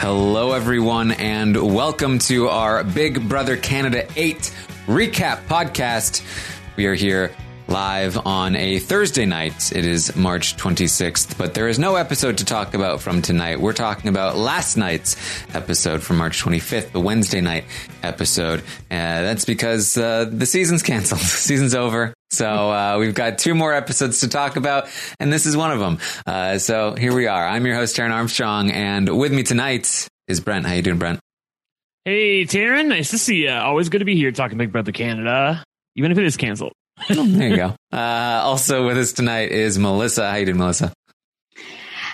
[0.00, 4.54] Hello, everyone, and welcome to our Big Brother Canada 8
[4.86, 6.22] recap podcast.
[6.76, 7.34] We are here
[7.66, 9.72] live on a Thursday night.
[9.74, 13.60] It is March 26th, but there is no episode to talk about from tonight.
[13.60, 15.16] We're talking about last night's
[15.52, 17.64] episode from March 25th, the Wednesday night
[18.04, 18.60] episode.
[18.60, 21.20] Uh, that's because uh, the season's canceled.
[21.22, 22.14] season's over.
[22.30, 25.78] So uh, we've got two more episodes to talk about, and this is one of
[25.80, 25.98] them.
[26.26, 27.46] Uh, so here we are.
[27.46, 30.66] I'm your host, Taryn Armstrong, and with me tonight is Brent.
[30.66, 31.20] How you doing, Brent?
[32.04, 33.50] Hey, Taryn, nice to see you.
[33.50, 35.64] Always good to be here talking Big Brother Canada,
[35.96, 36.72] even if it is canceled.
[37.08, 37.74] there you go.
[37.90, 40.30] Uh, also with us tonight is Melissa.
[40.30, 40.92] How you doing, Melissa?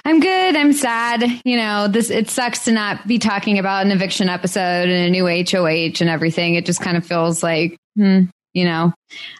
[0.05, 0.55] I'm good.
[0.57, 1.25] I'm sad.
[1.45, 5.11] You know, this it sucks to not be talking about an eviction episode and a
[5.11, 6.55] new HOH and everything.
[6.55, 8.25] It just kind of feels like, hmm,
[8.55, 8.93] you know.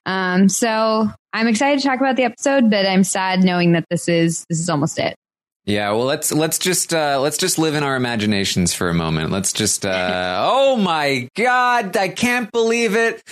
[0.05, 4.09] Um, so I'm excited to talk about the episode, but I'm sad knowing that this
[4.09, 5.17] is this is almost it.
[5.67, 9.31] Yeah, well let's let's just uh let's just live in our imaginations for a moment.
[9.31, 13.23] Let's just uh oh my god, I can't believe it.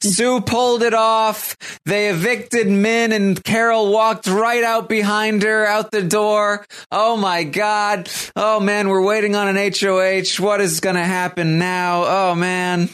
[0.00, 1.56] Sue pulled it off.
[1.84, 6.64] They evicted Min and Carol walked right out behind her out the door.
[6.92, 8.08] Oh my god.
[8.36, 10.40] Oh man, we're waiting on an HOH.
[10.42, 12.04] What is going to happen now?
[12.06, 12.90] Oh man.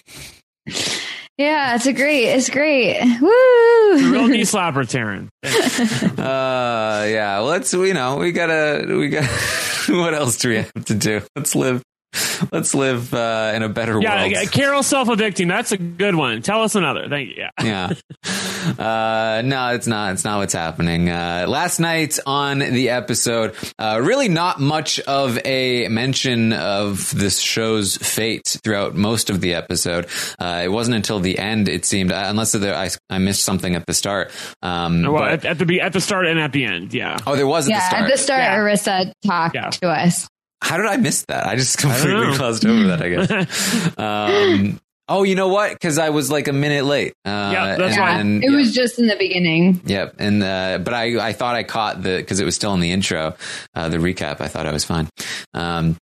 [1.38, 2.25] Yeah, it's a great.
[2.25, 3.00] It's great.
[3.21, 4.10] Woo!
[4.12, 5.28] Real knee slapper, Taryn.
[6.19, 9.25] Uh yeah, let's you know, we got to we got
[9.88, 11.22] what else do we have to do?
[11.37, 11.81] Let's live
[12.52, 14.32] let's live uh, in a better Yeah, world.
[14.32, 15.48] yeah, Carol self evicting.
[15.48, 16.42] That's a good one.
[16.42, 17.08] Tell us another.
[17.08, 17.34] Thank you.
[17.38, 17.50] Yeah.
[17.64, 17.92] yeah.
[18.68, 20.12] Uh, no, it's not.
[20.12, 21.08] It's not what's happening.
[21.08, 27.38] Uh, last night on the episode, uh, really not much of a mention of this
[27.38, 30.06] show's fate throughout most of the episode.
[30.38, 33.74] Uh, it wasn't until the end, it seemed, uh, unless there, I, I missed something
[33.74, 34.30] at the start.
[34.60, 36.92] Um, Well, but- at, at the at the start and at the end.
[36.92, 37.16] Yeah.
[37.26, 38.02] oh, there was at yeah, the start.
[38.04, 38.56] at the start, Yeah.
[38.58, 39.70] Arisa talked Yeah.
[39.70, 40.28] to us.
[40.62, 41.46] How did I miss that?
[41.46, 42.36] I just completely know.
[42.36, 43.98] glossed over that, I guess.
[43.98, 45.72] um, oh, you know what?
[45.72, 47.14] Because I was like a minute late.
[47.24, 48.20] Uh, Yeah, that's and- right.
[48.20, 48.56] and- it yeah.
[48.56, 49.80] was just in the beginning.
[49.86, 52.80] Yep, and uh, but I I thought I caught the because it was still in
[52.80, 53.34] the intro,
[53.74, 54.41] uh, the recap.
[54.41, 55.08] I thought I was fine.
[55.54, 55.97] Um,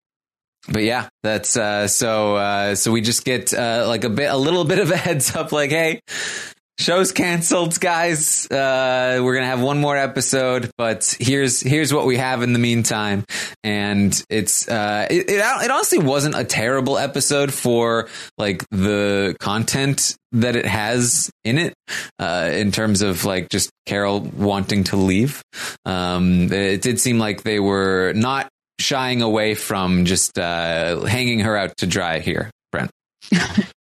[0.68, 4.36] but yeah, that's uh, so uh, so we just get uh, like a bit a
[4.36, 6.00] little bit of a heads up, like hey.
[6.78, 8.50] Show's canceled, guys.
[8.50, 12.58] Uh, we're gonna have one more episode, but here's here's what we have in the
[12.58, 13.24] meantime,
[13.62, 18.08] and it's uh, it, it it honestly wasn't a terrible episode for
[18.38, 21.74] like the content that it has in it,
[22.18, 25.42] uh, in terms of like just Carol wanting to leave.
[25.86, 28.48] Um, it did seem like they were not
[28.80, 32.50] shying away from just uh, hanging her out to dry here.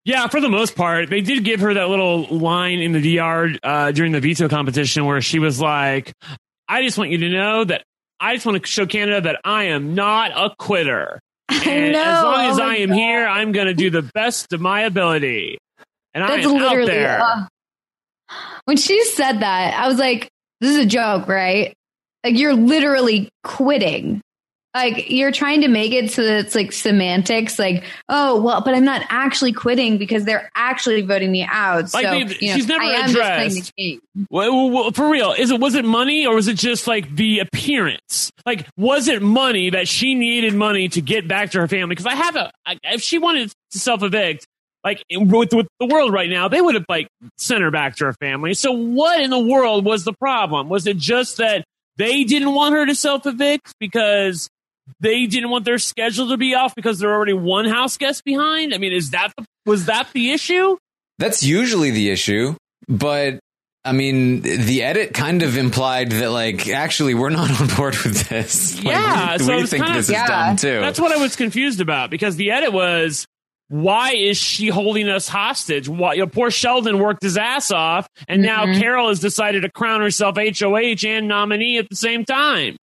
[0.05, 3.57] Yeah, for the most part, they did give her that little line in the DR
[3.63, 6.13] uh, during the veto competition where she was like,
[6.69, 7.85] "I just want you to know that
[8.19, 12.03] I just want to show Canada that I am not a quitter, and know.
[12.03, 12.95] as long as Oh I am God.
[12.97, 15.59] here, I'm going to do the best of my ability,
[16.15, 17.47] and I That's am out literally there." uh,
[18.65, 20.29] when she said that, I was like,
[20.61, 21.75] "This is a joke, right?
[22.25, 24.21] Like you're literally quitting.
[24.75, 27.59] Like you're trying to make it so that it's like semantics.
[27.59, 31.93] Like, oh well, but I'm not actually quitting because they're actually voting me out.
[31.93, 33.73] Like, so they- you know, she's never I am just playing the addressed-.
[34.31, 37.41] Well, well, for real, is it was it money or was it just like the
[37.41, 38.31] appearance?
[38.47, 41.91] Like, was it money that she needed money to get back to her family?
[41.95, 44.47] Because I have a, I, if she wanted to self evict,
[44.85, 48.07] like with, with the world right now, they would have like sent her back to
[48.07, 48.55] her family.
[48.55, 50.69] So, what in the world was the problem?
[50.71, 51.65] Was it just that
[51.99, 54.49] they didn't want her to self evict because
[55.01, 58.75] they didn't want their schedule to be off because they're already one house guest behind?
[58.75, 60.77] I mean, is that the, was that the issue?
[61.19, 62.57] That's usually the issue,
[62.89, 63.39] but
[63.85, 68.29] I mean, the edit kind of implied that, like, actually, we're not on board with
[68.29, 68.77] this.
[68.77, 70.27] Like, Yeah, we, so we think kind of- this is Yeah.
[70.27, 70.81] dumb too.
[70.81, 73.27] That's what I was confused about because the edit was,
[73.69, 75.89] why is she holding us hostage?
[75.89, 78.79] Why, you know, poor Sheldon worked his ass off, and now Mhm.
[78.81, 82.77] Carol has decided to crown herself HOH and nominee at the same time.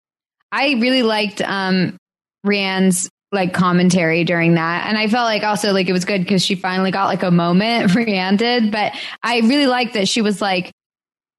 [0.51, 1.97] I really liked um
[2.45, 4.87] Rianne's like commentary during that.
[4.87, 7.29] And I felt like also like it was good because she finally got like a
[7.31, 8.71] moment, Rianne did.
[8.71, 10.71] But I really liked that she was like,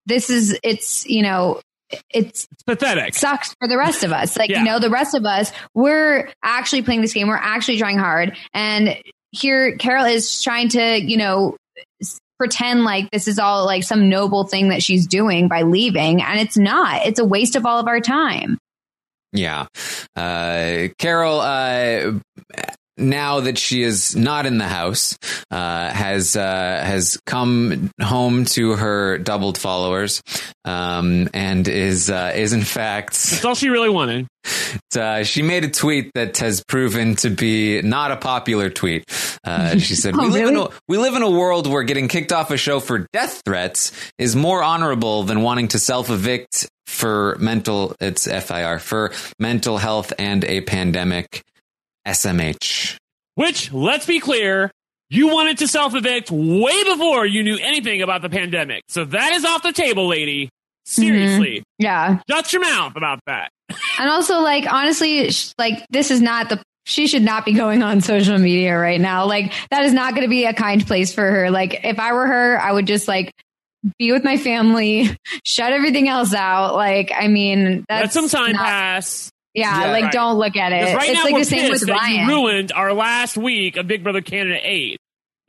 [0.05, 1.59] this is it's, you know,
[2.09, 3.13] it's It's pathetic.
[3.15, 4.37] sucks for the rest of us.
[4.37, 4.59] Like, Yeah.
[4.59, 7.27] you know, the rest of us, we're actually playing this game.
[7.27, 8.37] We're actually trying hard.
[8.53, 8.97] And
[9.31, 11.57] here, Carol is trying to, you know,
[12.37, 16.21] pretend like this is all like some noble thing that she's doing by leaving.
[16.21, 17.05] And it's not.
[17.05, 18.57] It's a waste of all of our time.
[19.33, 19.67] Yeah.
[20.15, 22.19] Uh, Carol, uh,
[23.01, 25.17] now that she is not in the house,
[25.49, 30.21] uh, has, uh, has come home to her doubled followers,
[30.65, 34.27] um, and is, uh, is in fact, That's all she really wanted.
[34.95, 39.03] uh, she made a tweet that has proven to be not a popular tweet.
[39.43, 42.07] Uh, she said, Oh, "We live in a we live in a world where getting
[42.07, 46.69] kicked off a show for death threats is more honorable than wanting to self evict
[46.87, 47.95] for mental.
[47.99, 51.43] It's FIR for mental health and a pandemic.
[52.07, 52.97] SMH.
[53.35, 54.71] Which, let's be clear,
[55.09, 58.83] you wanted to self evict way before you knew anything about the pandemic.
[58.89, 60.49] So that is off the table, lady.
[60.85, 61.83] Seriously, mm-hmm.
[61.83, 62.19] Yeah.
[62.29, 63.49] shut your mouth about that.
[63.99, 67.83] And also, like, honestly, sh- like, this is not the, she should not be going
[67.83, 69.25] on social media right now.
[69.27, 71.51] Like, that is not going to be a kind place for her.
[71.51, 73.31] Like, if I were her, I would just, like,
[73.99, 75.15] be with my family,
[75.45, 76.73] shut everything else out.
[76.75, 79.29] Like, I mean, Let some time not- pass.
[79.53, 80.13] Yeah, Yeah, like, right.
[80.13, 80.95] don't look at it.
[80.95, 82.27] Right it's now like we're the same with Ryan.
[82.27, 84.97] ruined our last week of Big Brother Canada 8.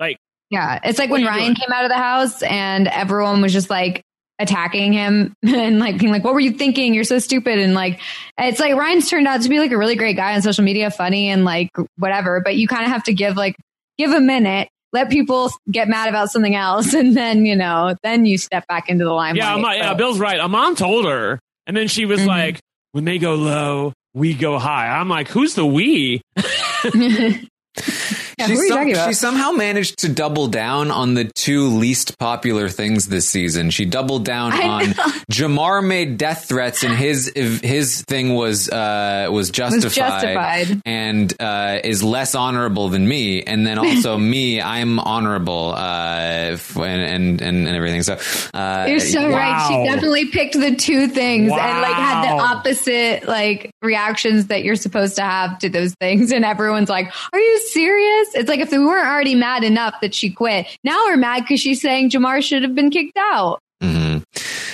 [0.00, 0.16] Like
[0.50, 1.54] Yeah, it's like when Ryan doing?
[1.54, 4.02] came out of the house and everyone was just like
[4.38, 6.94] attacking him and like being like, "What were you thinking?
[6.94, 8.00] You're so stupid." And like,
[8.38, 10.90] it's like Ryan's turned out to be like a really great guy on social media,
[10.90, 12.40] funny and like whatever.
[12.40, 13.54] But you kind of have to give like
[13.98, 18.26] give a minute, let people get mad about something else, and then you know, then
[18.26, 19.76] you step back into the limelight.
[19.78, 20.40] Yeah, yeah, Bill's right.
[20.40, 21.38] Amon told her,
[21.68, 22.26] and then she was Mhm.
[22.26, 22.58] like,
[22.92, 26.22] "When they go low, we go high." I'm like, "Who's the we?"
[28.48, 32.18] She, who are you some- she somehow managed to double down on the two least
[32.18, 33.70] popular things this season.
[33.70, 35.12] She doubled down I on know.
[35.30, 40.82] Jamar made death threats, and his his thing was uh, was justified, was justified.
[40.84, 43.42] and uh, is less honorable than me.
[43.42, 48.02] And then also me, I'm honorable, uh, f- and, and and everything.
[48.02, 48.18] So
[48.54, 49.66] uh, You're so right.
[49.68, 54.76] She definitely picked the two things and like had the opposite like reactions that you're
[54.76, 56.32] supposed to have to those things.
[56.32, 60.14] And everyone's like, "Are you serious?" It's like if we weren't already mad enough that
[60.14, 63.58] she quit, now we're mad because she's saying Jamar should have been kicked out.
[63.82, 64.22] mhm.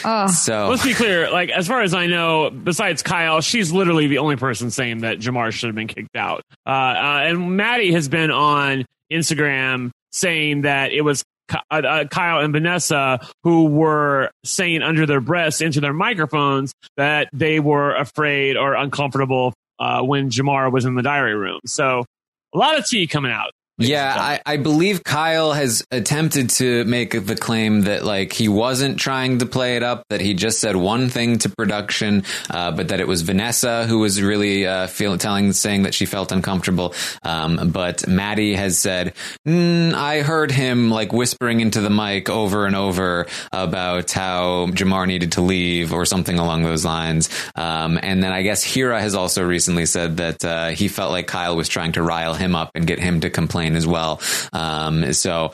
[0.05, 1.29] Oh, So Let's be clear.
[1.31, 5.19] Like, as far as I know, besides Kyle, she's literally the only person saying that
[5.19, 6.43] Jamar should have been kicked out.
[6.67, 12.05] Uh, uh, and Maddie has been on Instagram saying that it was Ky- uh, uh,
[12.07, 17.95] Kyle and Vanessa who were saying under their breaths into their microphones that they were
[17.95, 21.61] afraid or uncomfortable uh, when Jamar was in the diary room.
[21.67, 22.05] So
[22.55, 23.51] a lot of tea coming out.
[23.81, 28.99] Yeah, I, I believe Kyle has attempted to make the claim that like he wasn't
[28.99, 32.89] trying to play it up, that he just said one thing to production, uh, but
[32.89, 36.93] that it was Vanessa who was really uh, feel, telling, saying that she felt uncomfortable.
[37.23, 39.15] Um, but Maddie has said,
[39.47, 45.07] mm, I heard him like whispering into the mic over and over about how Jamar
[45.07, 47.29] needed to leave or something along those lines.
[47.55, 51.29] Um, and then I guess Hira has also recently said that uh, he felt like
[51.29, 54.21] Kyle was trying to rile him up and get him to complain as well.
[54.53, 55.53] Um, so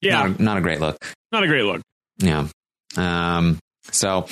[0.00, 0.96] Yeah, not, a, not a great look.
[1.32, 1.80] not a great look.
[2.18, 2.48] Yeah.
[2.96, 3.58] Um,
[3.90, 4.26] so,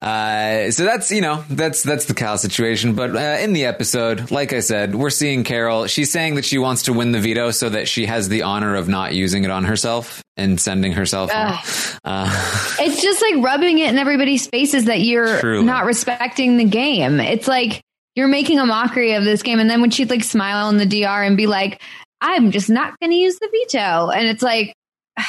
[0.00, 2.94] uh, so that's, you know, that's, that's the Kyle situation.
[2.94, 5.86] But, uh, in the episode, like I said, we're seeing Carol.
[5.88, 8.74] She's saying that she wants to win the veto so that she has the honor
[8.76, 11.30] of not using it on herself and sending herself.
[11.30, 11.58] home.
[12.02, 15.64] Uh, it's just like rubbing it in everybody's faces that you're Truly.
[15.64, 17.20] not respecting the game.
[17.20, 17.82] It's like
[18.14, 19.58] you're making a mockery of this game.
[19.58, 21.82] And then when she'd like smile in the DR and be like,
[22.20, 24.10] I'm just not going to use the veto.
[24.10, 24.74] And it's like,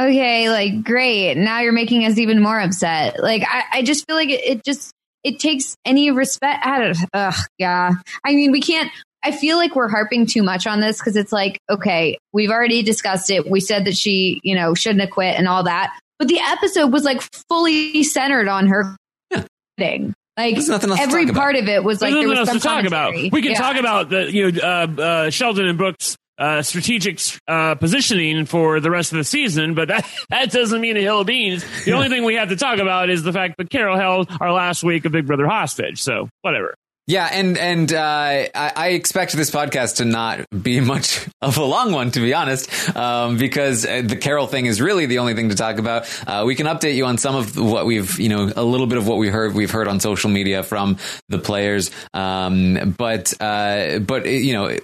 [0.00, 1.34] okay, like great.
[1.36, 3.22] Now you're making us even more upset.
[3.22, 4.92] Like I, I just feel like it, it just,
[5.24, 6.64] it takes any respect.
[6.66, 7.92] out of, ugh, yeah.
[8.24, 8.90] I mean, we can't,
[9.24, 12.82] I feel like we're harping too much on this because it's like, okay, we've already
[12.82, 13.48] discussed it.
[13.48, 15.96] We said that she, you know, shouldn't have quit and all that.
[16.18, 18.96] But the episode was like fully centered on her
[19.76, 20.14] quitting.
[20.36, 21.40] Like There's nothing else to every talk about.
[21.42, 23.14] part of it was like There's there was nothing some else to talk about.
[23.32, 23.58] We can Yeah.
[23.58, 26.16] talk about the you know uh, uh, Sheldon and Brooks.
[26.38, 30.96] Uh, strategic uh, positioning for the rest of the season, but that, that doesn't mean
[30.96, 31.62] a hill of beans.
[31.84, 34.50] The only thing we have to talk about is the fact that Carol held our
[34.50, 36.02] last week of Big Brother hostage.
[36.02, 36.74] So whatever.
[37.08, 38.00] Yeah, and and uh,
[38.54, 42.32] I, I expect this podcast to not be much of a long one, to be
[42.32, 46.08] honest, um, because uh, the Carol thing is really the only thing to talk about.
[46.28, 48.98] Uh, we can update you on some of what we've, you know, a little bit
[48.98, 49.52] of what we heard.
[49.52, 54.78] We've heard on social media from the players, um, but uh, but you know,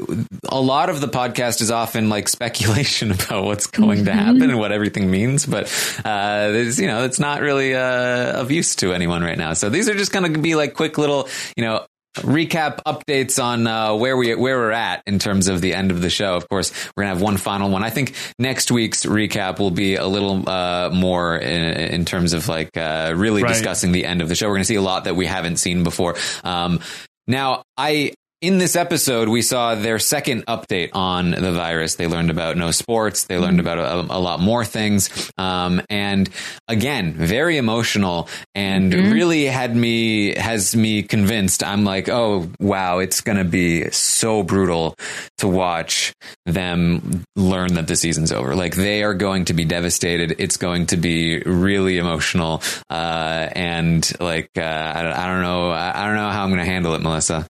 [0.49, 4.59] a lot of the podcast is often like speculation about what's going to happen and
[4.59, 5.47] what everything means.
[5.47, 5.67] But
[6.05, 9.53] uh, there's, you know, it's not really uh, of use to anyone right now.
[9.53, 11.87] So these are just going to be like quick little, you know
[12.23, 16.01] recap updates on uh, where we where we're at in terms of the end of
[16.01, 16.37] the show.
[16.37, 17.85] Of course, we're gonna have one final one.
[17.85, 22.49] I think next week's recap will be a little uh, more in, in terms of
[22.49, 23.53] like uh, really Right.
[23.53, 24.49] discussing the end of the show.
[24.49, 26.17] We're gonna see a lot that we haven't seen before.
[26.45, 26.81] Um,
[27.27, 28.13] now, I.
[28.41, 31.97] In this episode, we saw their second update on the virus.
[31.97, 33.25] They learned about no sports.
[33.25, 35.29] They learned about a, a lot more things.
[35.37, 36.31] Um, and
[36.69, 41.65] again, very emotional and really had me, has me convinced.
[41.65, 44.95] I'm like, oh, wow, it's going to be so brutal
[45.39, 46.13] to watch
[46.47, 48.55] them learn that the season's over.
[48.55, 50.37] Like they are going to be devastated.
[50.39, 52.63] It's going to be really emotional.
[52.89, 55.71] Uh, and like, uh, I, don't- I don't know.
[55.73, 57.45] I I don't know how I'm going to handle it, Melissa.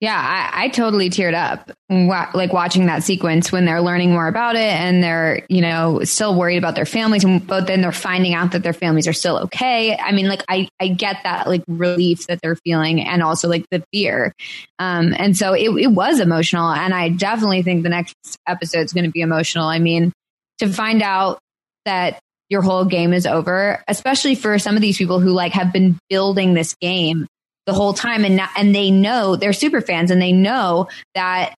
[0.00, 4.54] Yeah, I, I totally teared up, like watching that sequence when they're learning more about
[4.54, 8.32] it and they're, you know, still worried about their families, and but then they're finding
[8.32, 9.96] out that their families are still okay.
[9.96, 13.66] I mean, like I, I get that like relief that they're feeling, and also like
[13.72, 14.32] the fear.
[14.78, 18.14] Um, and so it, it was emotional, and I definitely think the next
[18.46, 19.66] episode is going to be emotional.
[19.66, 20.12] I mean,
[20.58, 21.40] to find out
[21.86, 25.72] that your whole game is over, especially for some of these people who like have
[25.72, 27.26] been building this game
[27.68, 31.54] the whole time and not, and they know they're super fans and they know that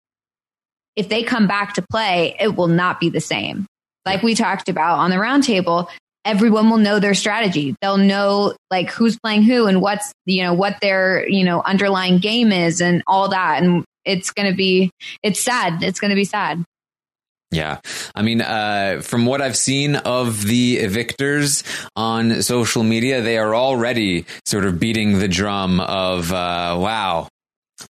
[0.96, 3.68] if they come back to play, it will not be the same.
[4.08, 5.88] Like we talked about on the roundtable,
[6.26, 7.76] everyone will know their strategy.
[7.80, 12.18] They'll know like who's playing who and what's you know what their you know underlying
[12.18, 13.62] game is and all that.
[13.62, 14.90] And it's gonna be
[15.22, 15.84] it's sad.
[15.84, 16.66] It's gonna be sad.
[17.52, 17.80] Yeah.
[18.14, 21.64] I mean, uh, from what I've seen of the evictors
[21.96, 27.28] on social media, they are already sort of beating the drum of, uh, wow,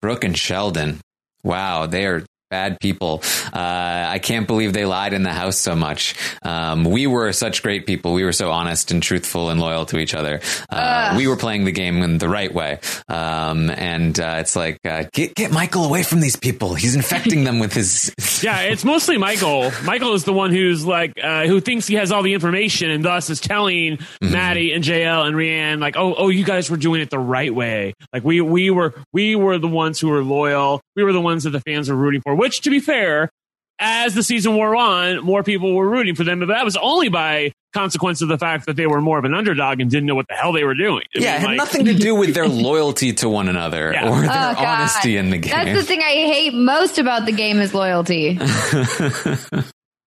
[0.02, 1.00] Brooke and Sheldon.
[1.42, 3.22] Wow, they are bad people.
[3.52, 6.14] Uh, I can't believe they lied in the house so much.
[6.42, 8.12] Um, we were such great people.
[8.12, 10.40] We were so honest and truthful and loyal to each other.
[10.70, 12.78] Uh, we were playing the game in the right way.
[13.08, 16.74] Um, and uh, it's like, uh, get, get Michael away from these people.
[16.74, 18.14] He's infecting them with his.
[18.42, 19.72] Yeah, it's mostly Michael.
[19.84, 23.02] Michael is the one who's like, uh, who thinks he has all the information and
[23.02, 27.00] thus is telling Maddie and JL and Rianne, like, oh, oh, you guys were doing
[27.00, 27.94] it the right way.
[28.12, 30.82] Like we, we were, we were the ones who were loyal.
[30.94, 32.35] We were the ones that the fans were rooting for.
[32.36, 33.30] Which, to be fair,
[33.78, 37.08] as the season wore on, more people were rooting for them, but that was only
[37.08, 40.14] by consequence of the fact that they were more of an underdog and didn't know
[40.14, 41.02] what the hell they were doing.
[41.14, 43.92] I Yeah, it mean, had like- nothing to do with their loyalty to one another
[43.92, 44.08] Yeah.
[44.08, 45.52] or their Oh, honesty in the game.
[45.52, 48.38] That's the thing I hate most about the game is loyalty.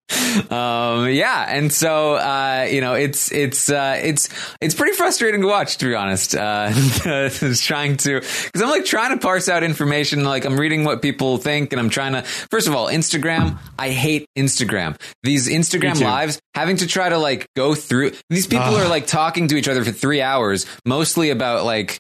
[0.50, 5.48] um, yeah, and so uh, you know, it's it's uh, it's it's pretty frustrating to
[5.48, 6.36] watch, to be honest.
[6.36, 6.72] Uh,
[7.58, 10.24] trying to because I'm like trying to parse out information.
[10.24, 12.24] Like I'm reading what people think, and I'm trying to.
[12.24, 13.60] First of all, Instagram.
[13.78, 15.00] I hate Instagram.
[15.24, 18.12] These Instagram lives, having to try to like go through.
[18.30, 22.00] These people are like talking to each other for three hours, mostly about like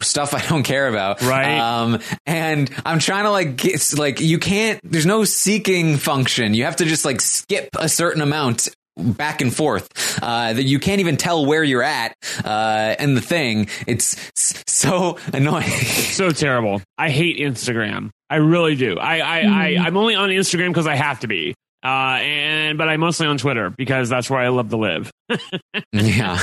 [0.00, 1.22] stuff I don't care about.
[1.22, 1.58] Right.
[1.58, 6.54] Um, and I'm trying to like get, like, you can't, there's no seeking function.
[6.54, 9.88] You have to just like skip a certain amount back and forth,
[10.22, 12.14] uh, that you can't even tell where you're at,
[12.44, 13.68] uh, and the thing.
[13.86, 14.30] It's
[14.66, 15.70] so annoying.
[15.70, 16.82] so terrible.
[16.98, 18.10] I hate Instagram.
[18.28, 18.98] I really do.
[18.98, 21.54] I, I, I I'm only on Instagram because I have to be.
[21.84, 25.10] Uh, and but I'm mostly on Twitter because that's where I love to live.
[25.92, 26.38] yeah.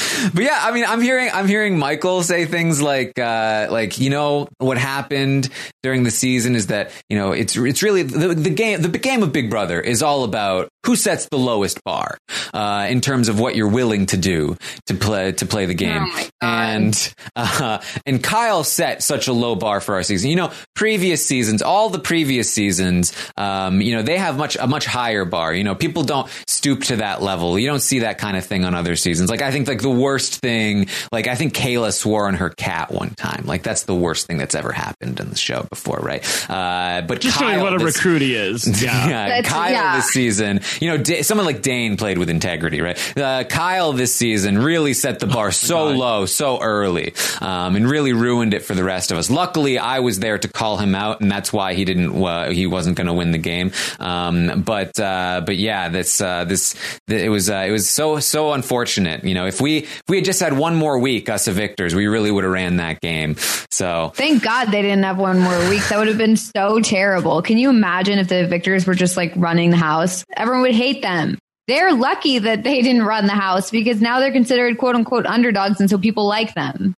[0.34, 4.10] But yeah, I mean, I'm hearing, I'm hearing Michael say things like, uh, like, you
[4.10, 5.48] know, what happened
[5.82, 9.22] during the season is that, you know, it's, it's really the, the game, the game
[9.22, 12.16] of Big Brother is all about who sets the lowest bar,
[12.54, 14.56] uh, in terms of what you're willing to do
[14.86, 16.06] to play, to play the game.
[16.06, 20.30] Oh and, uh, and Kyle set such a low bar for our season.
[20.30, 24.66] You know, previous seasons, all the previous seasons, um, you know, they have much, a
[24.66, 25.52] much higher bar.
[25.52, 27.58] You know, people don't stoop to that level.
[27.58, 29.28] You don't see that kind of thing on other seasons.
[29.28, 30.86] Like, I think like the the worst thing.
[31.10, 33.44] Like I think Kayla swore on her cat one time.
[33.44, 36.22] Like that's the worst thing that's ever happened in the show before, right?
[36.48, 38.66] Uh, but Just showing what a this- recruit he is.
[38.80, 39.08] Yeah.
[39.08, 39.96] yeah, Kyle yeah.
[39.96, 43.16] this season, you know, Da- someone like Dane played with integrity, right?
[43.18, 45.96] Uh, Kyle this season really set the bar so God.
[45.96, 49.30] low, so early, um, and really ruined it for the rest of us.
[49.30, 52.66] Luckily, I was there to call him out, and that's why he didn't, uh, he
[52.66, 53.72] wasn't going to win the game.
[53.98, 56.74] Um, but, uh, but yeah, this, uh, this,
[57.08, 59.24] th- it was, uh, it was so, so unfortunate.
[59.24, 61.94] You know, if we, if we had just had one more week, us of victors,
[61.94, 63.36] we really would have ran that game.
[63.70, 65.82] So, Thank God they didn't have one more week.
[65.88, 67.42] That would have been so terrible.
[67.42, 70.24] Can you imagine if the victors were just like running the house?
[70.36, 71.38] Everyone would hate them.
[71.66, 75.80] They're lucky that they didn't run the house because now they're considered quote unquote underdogs.
[75.80, 76.94] And so people like them.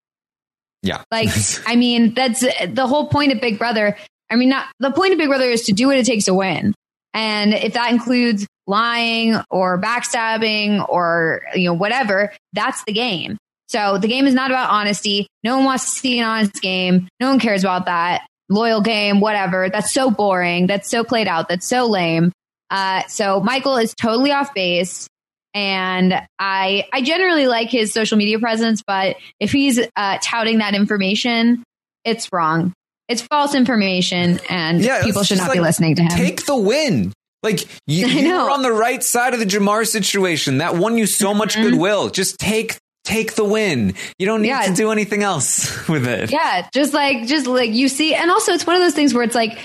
[0.83, 1.03] yeah.
[1.11, 1.29] Like,
[1.67, 3.97] I mean, that's the whole point of Big Brother.
[4.31, 6.35] I mean, not the point of Big Brother is to do what it takes to
[6.35, 6.75] win.
[7.13, 13.37] And if that includes lying or backstabbing or, you know, whatever, that's the game.
[13.69, 15.27] So the game is not about honesty.
[15.43, 17.09] No one wants to see an honest game.
[17.19, 18.23] No one cares about that.
[18.49, 19.69] Loyal game, whatever.
[19.69, 20.69] That's so boring.
[20.69, 21.49] That's so played out.
[21.49, 22.31] That's so lame.
[22.71, 25.07] Uh, so Michael is totally off base.
[25.53, 30.75] And I, I generally like his social media presence, but if he's uh, touting that
[30.77, 31.65] information,
[32.05, 32.73] it's wrong.
[33.09, 36.11] It's false information, and Yeah, people should not be listening to him.
[36.11, 37.13] Take the win.
[37.43, 38.45] Like you, you know.
[38.45, 40.59] were on the right side of the Jamar situation.
[40.59, 41.63] That won you so much Mhm.
[41.63, 42.11] goodwill.
[42.11, 43.95] Just take take the win.
[44.21, 44.61] You don't need Yeah.
[44.69, 46.31] to do anything else with it.
[46.31, 49.25] Yeah, just like just like you see, and also it's one of those things where
[49.25, 49.59] it's like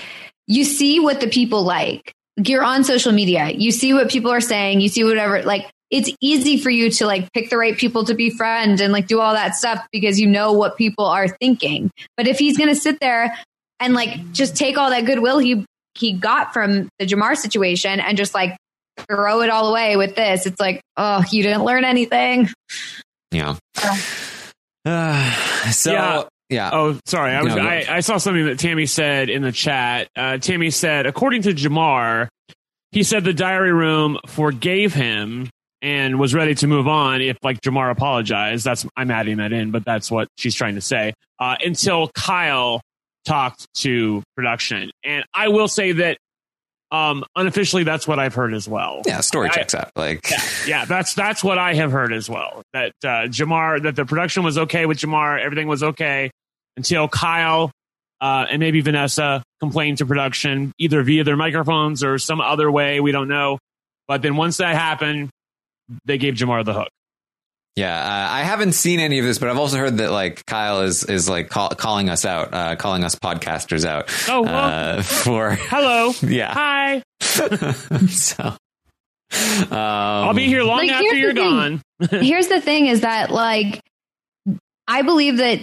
[0.48, 2.12] you see what the people like.
[2.36, 5.42] You're on social media, you see what people are saying, you see whatever.
[5.42, 9.06] Like it's easy for you to like pick the right people to befriend and like
[9.06, 11.90] do all that stuff because you know what people are thinking.
[12.16, 13.36] But if he's gonna sit there
[13.80, 15.64] and like just take all that goodwill he
[15.94, 18.56] he got from the Jamar situation and just like
[19.08, 22.48] throw it all away with this, it's like, oh, you didn't learn anything.
[23.30, 23.56] Yeah.
[23.82, 23.96] Yeah.
[24.86, 25.32] Uh,
[25.72, 26.22] so Yeah.
[26.48, 26.70] Yeah.
[26.72, 27.32] Oh, sorry.
[27.32, 27.62] I, was, No.
[27.62, 30.08] I, I saw something that Tammy said in the chat.
[30.16, 32.28] Uh, Tammy said, according to Jamar,
[32.92, 35.50] he said the diary room forgave him
[35.82, 38.64] and was ready to move on if, like, Jamar apologized.
[38.64, 41.12] That's I'm adding that in, but that's what she's trying to say.
[41.38, 42.80] Uh, until Kyle
[43.24, 46.18] talked to production, and I will say that
[46.90, 49.02] um, unofficially, that's what I've heard as well.
[49.06, 49.90] Yeah, story I- checks out.
[49.96, 52.62] Like Yeah, yeah, that's that's what I have heard as well.
[52.72, 56.30] That uh, Jamar, that the production was okay with Jamar, everything was okay
[56.76, 57.70] until Kyle
[58.20, 63.00] uh, and maybe Vanessa complained to production either via their microphones or some other way.
[63.00, 63.58] We don't know.
[64.08, 65.30] But then once that happened,
[66.04, 66.88] they gave Jamar the hook.
[67.76, 70.80] Yeah, uh, I haven't seen any of this, but I've also heard that like Kyle
[70.80, 74.10] is is like call, calling us out, uh, calling us podcasters out.
[74.28, 74.98] Oh, well.
[74.98, 76.12] uh, for Hello.
[76.22, 76.54] yeah.
[76.54, 77.02] Hi.
[77.20, 78.56] so um,
[79.72, 81.42] I'll be here long Like, after you're thing.
[81.42, 81.82] gone.
[82.22, 83.80] here's the thing is that like
[84.88, 85.60] I believe that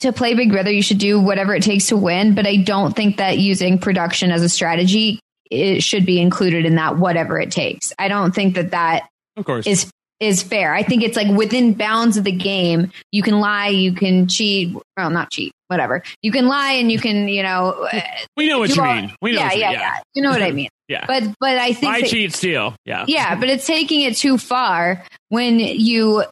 [0.00, 2.94] to play Big Brother you should do whatever it takes to win, but I don't
[2.94, 7.50] think that using production as a strategy it should be included in that whatever it
[7.50, 7.92] takes.
[7.98, 9.66] I don't think that that Of course.
[9.66, 9.90] is
[10.20, 10.74] is fair.
[10.74, 12.90] I think it's like within bounds of the game.
[13.12, 14.74] You can lie, you can cheat.
[14.96, 16.02] Well, not cheat, whatever.
[16.22, 18.00] You can lie and you can, you know, uh,
[18.36, 19.12] we know what you all- mean.
[19.20, 19.78] We know yeah, what you yeah, mean.
[19.80, 20.68] yeah, You know what I mean.
[20.88, 21.04] Yeah.
[21.04, 22.76] But but I think Lie, that- cheat, steal.
[22.84, 23.04] Yeah.
[23.08, 26.22] yeah, but it's taking it too far when you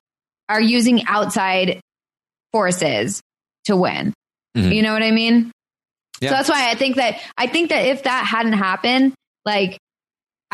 [0.48, 1.80] are using outside
[2.52, 3.20] forces
[3.64, 4.12] to win.
[4.56, 4.72] Mhm.
[4.74, 5.50] You know what I mean?
[6.20, 6.28] Yeah.
[6.30, 9.76] So that's why I think that I think that if that hadn't happened, like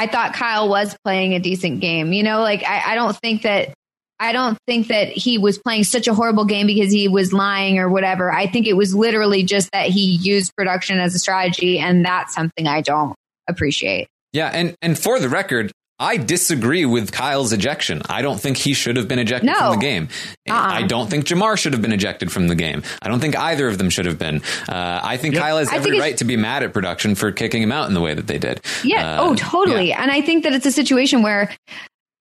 [0.01, 2.15] I thought Kyle was playing a decent game.
[2.15, 3.75] You know, like I, I don't think that
[4.19, 7.79] I don't think that he was playing such a horrible game because he was lying
[7.79, 8.33] or whatever.
[8.33, 12.35] I think it was literally just that he used production as a strategy, and that's
[12.35, 13.15] something I don't
[13.47, 14.09] appreciate.
[14.33, 18.01] Yeah, and and for the record, I disagree with Kyle's ejection.
[18.09, 19.55] I don't think he should have been ejected No.
[19.59, 20.09] from the game.
[20.49, 20.57] Uh-uh.
[20.59, 22.83] I don't think Jamar should have been ejected from the game.
[23.03, 24.41] I don't think either of them should have been.
[24.69, 25.43] Uh, I think Yep.
[25.43, 27.95] Kyle has I every right to be mad at production for kicking him out in
[27.95, 28.63] the way that they did.
[28.83, 29.21] Yeah.
[29.21, 29.89] Uh, oh, totally.
[29.91, 30.03] yeah.
[30.03, 31.55] And I think that it's a situation where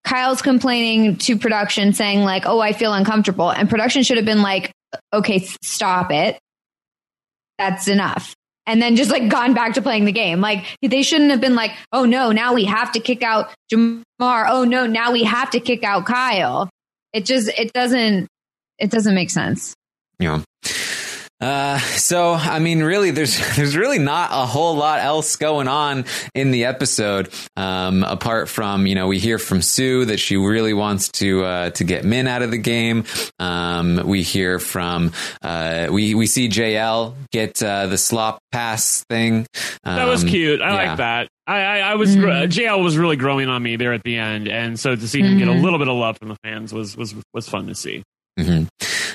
[0.03, 4.41] Kyle's complaining to production saying like, "Oh, I feel uncomfortable." And production should have been
[4.41, 4.71] like,
[5.13, 6.37] "Okay, stop it.
[7.57, 8.35] That's enough."
[8.67, 10.41] And then just like gone back to playing the game.
[10.41, 14.03] Like they shouldn't have been like, "Oh no, now we have to kick out Jamar.
[14.21, 16.69] Oh no, now we have to kick out Kyle."
[17.11, 18.27] It just it doesn't
[18.77, 19.73] it doesn't make sense.
[20.19, 20.43] Know.
[21.41, 26.05] Uh, so I mean, really, there's there's really not a whole lot else going on
[26.35, 30.73] in the episode, um, apart from you know we hear from Sue that she really
[30.73, 33.05] wants to uh, to get Min out of the game.
[33.39, 39.47] Um, we hear from uh, we we see JL get uh, the slop pass thing.
[39.85, 40.61] That was Um, cute.
[40.61, 40.89] I yeah.
[40.89, 41.27] like that.
[41.47, 42.49] I, I, I was Mhm.
[42.51, 45.37] JL was really growing on me there at the end, and so to see him
[45.39, 45.63] get a Mhm.
[45.63, 48.03] little bit of love from the fans was was was fun to see.
[48.37, 48.63] hmm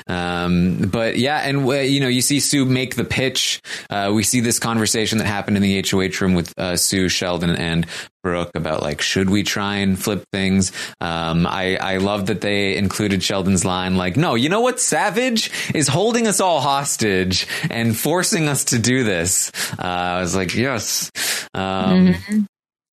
[0.06, 3.60] Um, but yeah, and uh, you know, you see Sue make the pitch.
[3.88, 7.50] Uh, we see this conversation that happened in the HOH room with uh, Sue, Sheldon,
[7.50, 7.86] and
[8.22, 10.72] Brooke about like, should we try and flip things?
[11.00, 14.80] Um, I I love that they included Sheldon's line like, no, you know what?
[14.80, 19.52] Savage is holding us all hostage and forcing us to do this.
[19.78, 21.10] Uh, I was like, yes.
[21.54, 22.14] Um,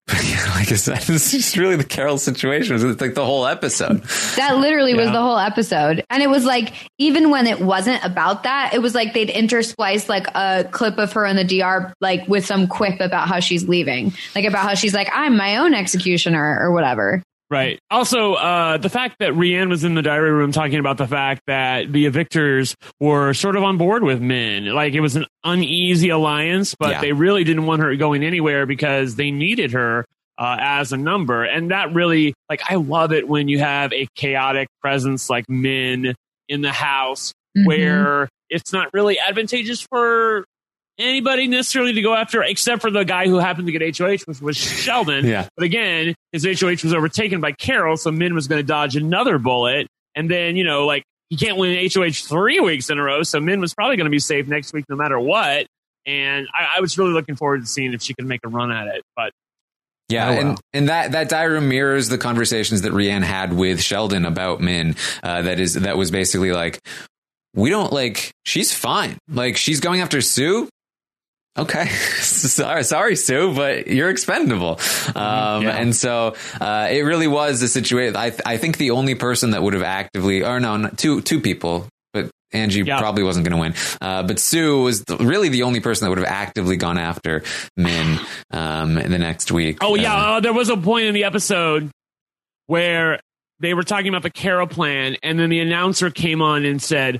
[0.12, 2.76] like I said, it's just really the Carol situation.
[2.76, 4.04] It's like the whole episode.
[4.36, 6.04] That literally was the whole episode.
[6.10, 10.10] And it was like, even when it wasn't about that, it was like they'd intersplice
[10.10, 13.68] like a clip of her in the DR, like with some quip about how she's
[13.68, 17.24] leaving, like about how she's like, I'm my own executioner or whatever.
[17.52, 17.80] Right.
[17.92, 21.42] Also, uh, the fact that Rianne was in the diary room talking about the fact
[21.48, 24.68] that the evictors were sort of on board with Min.
[24.68, 27.02] Like it was an uneasy alliance, but Yeah.
[27.02, 30.06] they really didn't want her going anywhere because they needed her
[30.38, 31.44] uh, as a number.
[31.44, 36.16] And that really, like, I love it when you have a chaotic presence like Min
[36.48, 37.66] in the house Mhm.
[37.66, 40.46] where it's not really advantageous for
[41.02, 44.42] anybody necessarily to go after except for the guy who happened to get HOH, which
[44.42, 45.26] was Sheldon.
[45.26, 45.48] Yeah.
[45.58, 49.38] But again, his HOH was overtaken by Carol, so Min was going to dodge another
[49.38, 49.88] bullet.
[50.16, 53.40] And then, you know, like he can't win HOH three weeks in a row, so
[53.40, 55.66] Min was probably going to be safe next week no matter what.
[56.06, 58.72] And I, I was really looking forward to seeing if she could make a run
[58.72, 59.04] at it.
[59.16, 59.32] But
[60.10, 60.40] Yeah, Oh, wow.
[60.40, 64.60] and, and that that diary room mirrors the conversations that Rianne had with Sheldon about
[64.62, 64.96] Min.
[65.24, 66.80] Uh, that is that was basically like,
[67.54, 68.32] we don't like.
[68.46, 69.18] She's fine.
[69.30, 70.68] Like she's going after Sue.
[71.58, 71.86] Okay,
[72.22, 74.80] sorry, sorry, Sue, but you're expendable.
[75.16, 75.70] Um, Yeah.
[75.78, 78.16] And so uh, it really was a situation.
[78.16, 81.42] I I think the only person that would have actively, or no, not, two two
[81.42, 83.00] people, but Angie Yeah.
[83.00, 83.74] probably wasn't going to win.
[84.00, 87.44] Uh, but Sue was the, really the only person that would have actively gone after
[87.76, 88.20] Min
[88.52, 89.80] um, in the next week.
[89.82, 91.90] Oh yeah, Uh, uh, there was a point in the episode
[92.68, 93.20] where
[93.60, 97.20] they were talking about the Carol plan, and then the announcer came on and said,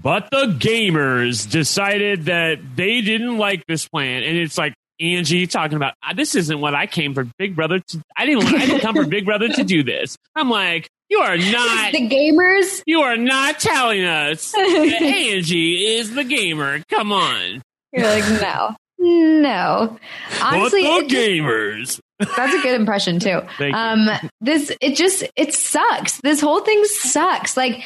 [0.00, 4.74] "But the gamers decided that they didn't like this plan," and it's like.
[5.00, 8.44] Angie talking about "Ah, this isn't what I came for Big Brother to I didn't
[8.46, 10.16] I didn't come for Big Brother to do this.
[10.36, 12.80] I'm like, you are not the gamers.
[12.86, 16.80] you are not telling us that Angie is the gamer.
[16.88, 17.60] Come on.
[17.92, 19.98] You're like, no, no.
[20.40, 22.00] Honestly, but the gamers.
[22.20, 23.40] that's a good impression too.
[23.58, 23.80] Thank you.
[23.80, 24.08] um,
[24.40, 26.20] this it just it sucks.
[26.20, 27.56] This whole thing sucks.
[27.56, 27.82] Like,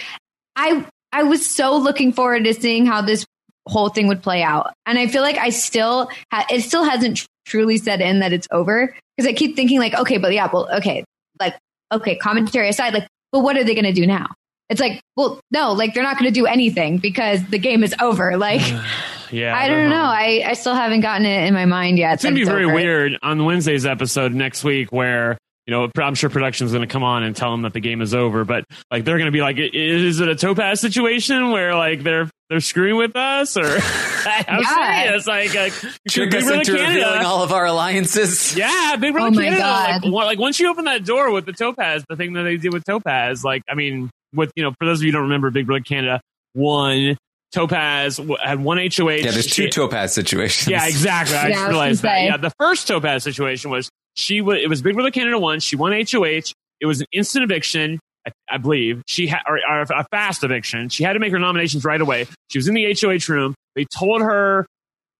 [0.56, 3.24] I I was so looking forward to seeing how this
[3.66, 7.18] whole thing would play out, and I feel like I still ha- it still hasn't
[7.18, 10.48] tr- truly set in that it's over because I keep thinking like, okay, but yeah,
[10.52, 11.04] well, okay,
[11.40, 11.56] like,
[11.92, 14.26] okay, commentary aside, like, but what are they going to do now?
[14.68, 17.94] It's like, well, no, like they're not going to do anything because the game is
[18.00, 18.36] over.
[18.38, 18.60] Like,
[19.30, 19.54] Yeah.
[19.56, 19.96] I don't know.
[19.96, 20.06] home.
[20.06, 22.14] I, I still haven't gotten it in my mind yet.
[22.14, 22.74] It's going to be very over.
[22.74, 25.37] weird on Wednesday's episode next week where,
[25.68, 28.00] you know, I'm sure production's going to come on and tell them that the game
[28.00, 31.74] is over, but like they're going to be like, is it a Topaz situation where
[31.74, 35.02] like they're they're screwing with us or I'm Yeah.
[35.04, 35.26] serious?
[35.26, 35.72] Like, like
[36.08, 37.26] trick Big us Brother into revealing Canada.
[37.26, 38.56] all of our alliances.
[38.56, 39.60] Yeah, Big Brother Oh Canada.
[39.62, 42.56] Like, one- like once you open that door with the Topaz, the thing that they
[42.56, 45.24] did with Topaz, like I mean, with you know, for those of you who don't
[45.24, 46.22] remember, Big Brother Canada
[46.54, 47.18] one.
[47.52, 49.08] Topaz had one HOH.
[49.10, 50.68] Yeah, there's two She- topaz situations.
[50.70, 51.36] yeah, exactly.
[51.36, 52.18] I Yeah, just realized gonna that.
[52.20, 52.26] say.
[52.26, 55.60] Yeah, the first Topaz situation was she was it was Big Brother Canada one.
[55.60, 56.52] She won HOH.
[56.80, 59.02] It was an instant eviction, I, I believe.
[59.06, 60.88] She had or, or a fast eviction.
[60.90, 62.26] She had to make her nominations right away.
[62.50, 63.54] She was in the HOH room.
[63.74, 64.66] They told her,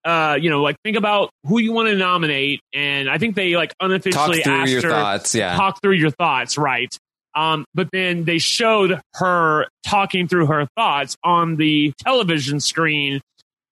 [0.05, 3.57] uh, you know, like think about who you want to nominate, and I think they
[3.57, 5.35] like unofficially Talk unofficially through asked your her thoughts.
[5.35, 5.57] Yeah.
[5.57, 6.89] talk through your thoughts, right?
[7.35, 13.21] Um, but then they showed her talking through her thoughts on the television screen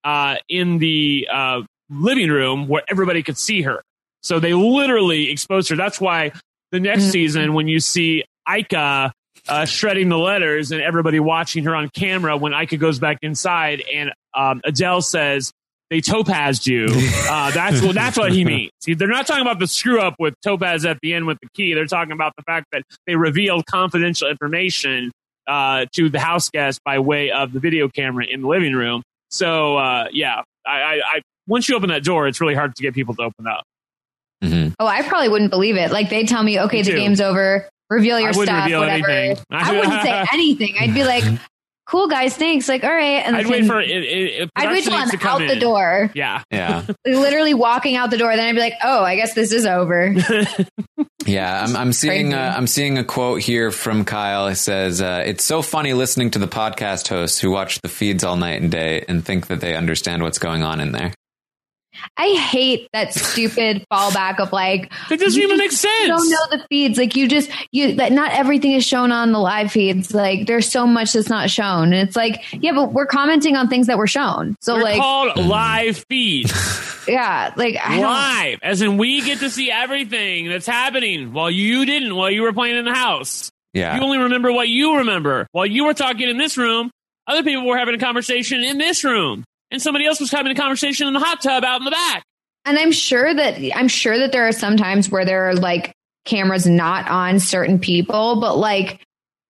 [0.05, 3.83] uh, in the uh, living room where everybody could see her.
[4.23, 5.77] So they literally exposed her.
[5.77, 6.33] That's why
[6.73, 7.11] the next Mhm.
[7.13, 9.13] season, when you see Ika
[9.49, 13.83] uh, shredding the letters and everybody watching her on camera, when Ika goes back inside
[13.93, 15.53] and um, Adel says,
[15.91, 16.87] they topazed you.
[17.29, 18.71] Uh, that's what that's what he means.
[18.81, 21.49] See, They're not talking about the screw up with Topaz at the end with the
[21.55, 21.75] key.
[21.75, 25.11] They're talking about the fact that they revealed confidential information
[25.49, 29.03] uh, to the house guest by way of the video camera in the living room.
[29.31, 32.83] So uh, yeah, I, I, I once you open that door, it's really hard to
[32.83, 33.65] get people to open up.
[34.45, 34.75] Mhm.
[34.79, 35.91] Oh, I probably wouldn't believe it.
[35.91, 37.69] Like they'd tell me, okay, Me the game's over.
[37.91, 39.09] Reveal your I stuff, reveal whatever.
[39.11, 39.45] anything.
[39.51, 40.75] I wouldn't say anything.
[40.79, 41.25] I'd be like,
[41.87, 42.69] cool guys, thanks.
[42.69, 43.25] Like, all right.
[43.25, 43.91] And I'd then wait for it.
[43.91, 46.85] it, it I'd wait production till I'm to come out the door, Yeah, Yeah.
[47.07, 48.37] literally walking out the door.
[48.37, 50.15] Then I'd be like, oh, I guess this is over.
[51.27, 54.47] Yeah, I'm, I'm seeing uh, I'm seeing a quote here from Kyle.
[54.47, 58.23] It says, uh, "It's so funny listening to the podcast hosts who watch the feeds
[58.23, 61.13] all night and day and think that they understand what's going on in there."
[62.17, 66.01] I hate that stupid fallback of like It doesn't even just make sense.
[66.01, 66.99] You don't know the feeds.
[66.99, 70.15] Like you just you that not everything is shown on the live feeds.
[70.15, 73.69] Like there's so much that's not shown, and it's like yeah, but we're commenting on
[73.69, 74.57] things that were shown.
[74.61, 75.49] So They're like called mm.
[75.49, 76.53] live feeds.
[77.09, 78.01] yeah, like I
[78.49, 82.43] live, as in we get to see everything that's happening while you didn't, while you
[82.43, 83.51] were playing in the house.
[83.73, 83.97] Yeah.
[83.97, 85.47] You only remember what you remember.
[85.53, 86.91] While you were talking in this room,
[87.27, 90.55] other people were having a conversation in this room, and somebody else was having a
[90.55, 92.25] conversation in the hot tub out in the back.
[92.65, 95.93] And I'm sure that I'm sure that there are some times where there are like
[96.25, 99.01] cameras not on certain people, but like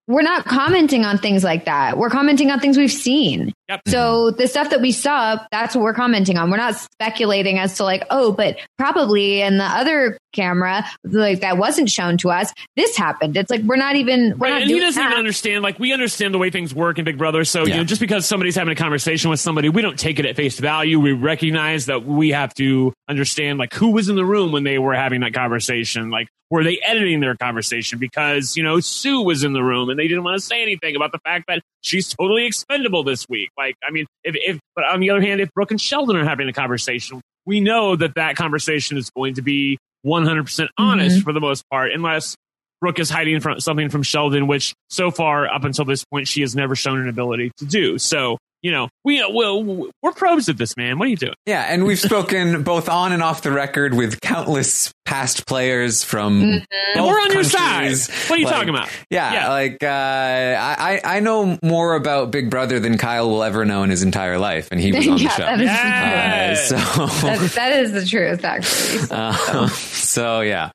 [0.07, 1.99] we're not commenting on things like that.
[1.99, 3.53] We're commenting on things we've seen.
[3.69, 3.81] Yep.
[3.89, 4.37] So mm-hmm.
[4.37, 6.51] the stuff that we saw, that's what we're commenting on.
[6.51, 11.59] We're not speculating as to like, oh, but probably in the other camera, like that
[11.59, 13.37] wasn't shown to us, this happened.
[13.37, 15.09] It's like we're not even we're Right, not and he doesn't that.
[15.09, 15.63] even understand.
[15.65, 17.45] Like we understand the way things work in Big Brother.
[17.45, 20.27] So you know, just because somebody's having a conversation with somebody, we don't take it
[20.27, 21.01] at face value.
[21.01, 24.79] We recognize that we have to understand like who was in the room when they
[24.79, 26.11] were having that conversation.
[26.11, 29.99] Like were they editing their conversation because you know Sue was in the room and
[29.99, 33.51] they didn't want to say anything about the fact that she's totally expendable this week.
[33.57, 36.25] Like I mean, if if but on the other hand, if Brooke and Sheldon are
[36.25, 41.23] having a conversation, we know that that conversation is going to be 100% honest Mhm.
[41.25, 42.35] for the most part, unless
[42.81, 46.43] Brooke is hiding from something from Sheldon, which so far up until this point she
[46.43, 47.99] has never shown an ability to do.
[47.99, 49.63] So you know, we well,
[50.03, 50.99] we're pros at this, man.
[50.99, 51.35] What are you doing?
[51.47, 56.43] Yeah, and we've spoken both on and off the record with countless past players from
[56.43, 56.65] Mhm.
[56.97, 57.61] both we're on your side.
[57.61, 58.11] countries.
[58.29, 58.89] What are you Like, talking about?
[59.11, 59.49] Yeah, Yeah.
[59.51, 63.83] like uh, I I I know more about Big Brother than Kyle will ever know
[63.85, 65.45] in his entire life, and he was on the yeah, show.
[65.45, 66.79] that is Yeah.
[66.79, 69.07] Uh, so that, that is the truth, actually.
[69.11, 70.71] Uh, so yeah.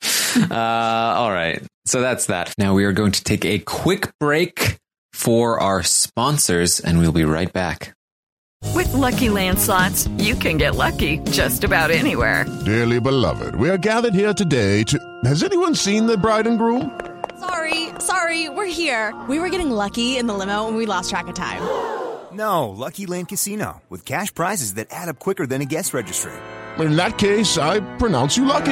[0.49, 1.61] Uh, all right.
[1.85, 2.53] So that's that.
[2.57, 4.77] Now we are going to take a quick break
[5.11, 7.93] for our sponsors, and we'll be right back.
[8.75, 12.45] With Lucky Land slots, you can get lucky just about anywhere.
[12.65, 14.97] Dearly beloved, we are gathered here today to.
[15.25, 16.99] Has anyone seen the bride and groom?
[17.39, 19.19] Sorry, sorry, we're here.
[19.27, 21.61] We were getting lucky in the limo and we lost track of time.
[22.33, 26.31] No, Lucky Land Casino, with cash prizes that add up quicker than a guest registry.
[26.79, 28.71] In that case, I pronounce you lucky.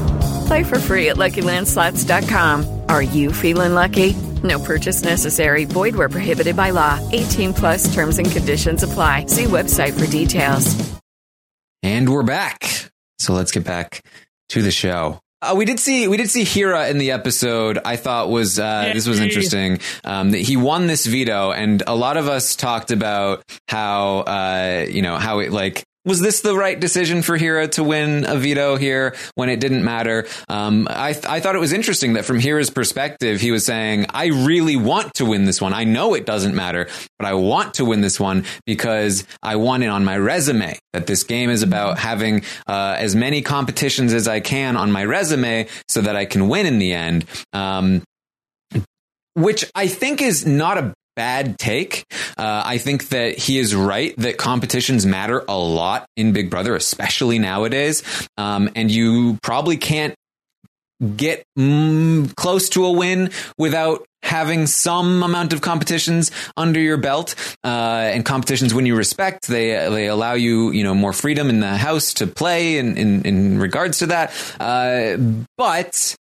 [0.51, 2.81] Play for free at LuckyLandSlots.com.
[2.89, 4.15] Are you feeling lucky?
[4.43, 5.63] No purchase necessary.
[5.63, 6.99] Void where prohibited by law.
[7.13, 9.27] 18 plus terms and conditions apply.
[9.27, 10.75] See website for details.
[11.83, 12.91] And we're back.
[13.17, 14.03] So let's get back
[14.49, 15.21] to the show.
[15.41, 17.79] Uh, we did see we did see Hira in the episode.
[17.85, 19.79] I thought was uh, this was interesting.
[20.03, 24.85] Um, that he won this veto, and a lot of us talked about how uh,
[24.89, 28.35] you know how it like was this the right decision for Hira to win a
[28.35, 30.27] veto here when it didn't matter?
[30.49, 34.27] Um, I I thought it was interesting that from Hira's perspective, he was saying, "I
[34.27, 35.73] really want to win this one.
[35.73, 36.87] I know it doesn't matter,
[37.19, 40.77] but I want to win this one because I want it on my resume.
[40.93, 45.05] That this game is about having uh, as many competitions as I can on my
[45.05, 48.03] resume so that I can win in the end." Um,
[49.33, 52.03] which I think is not a bad take.
[52.35, 56.75] Uh, I think that he is right that competitions matter a lot in Big Brother,
[56.75, 58.01] especially nowadays.
[58.39, 60.15] Um, and you probably can't
[61.15, 67.35] get mm, close to a win without having some amount of competitions under your belt
[67.63, 67.67] uh,
[68.13, 71.75] and competitions when you respect they they allow you you know more freedom in the
[71.75, 75.17] house to play in in, in regards to that uh,
[75.57, 76.15] but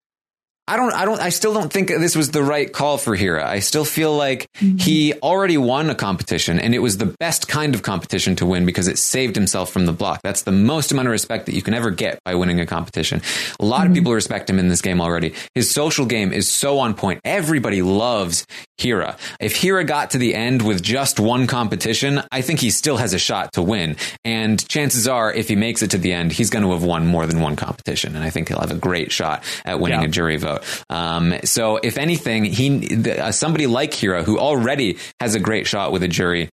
[0.69, 3.49] I don't, I don't, I still don't think this was the right call for Hira.
[3.49, 4.77] I still feel like mm-hmm.
[4.77, 8.67] he already won a competition and it was the best kind of competition to win
[8.67, 10.21] because it saved himself from the block.
[10.23, 13.23] That's the most amount of respect that you can ever get by winning a competition.
[13.59, 13.95] A lot of mm-hmm.
[13.95, 15.35] people respect him in this game already.
[15.55, 17.21] His social game is so on point.
[17.25, 18.47] Everybody loves
[18.79, 19.17] Hira.
[19.41, 23.13] If Hira got to the end with just one competition, I think he still has
[23.13, 23.97] a shot to win.
[24.25, 27.07] And chances are, if he makes it to the end, he's going to have won
[27.07, 28.15] more than one competition.
[28.15, 30.07] And I think he'll have a great shot at winning Yeah.
[30.07, 30.63] a jury vote.
[30.89, 35.67] Um, so if anything, he, the, uh, somebody like Hira, who already has a great
[35.67, 36.49] shot with a jury,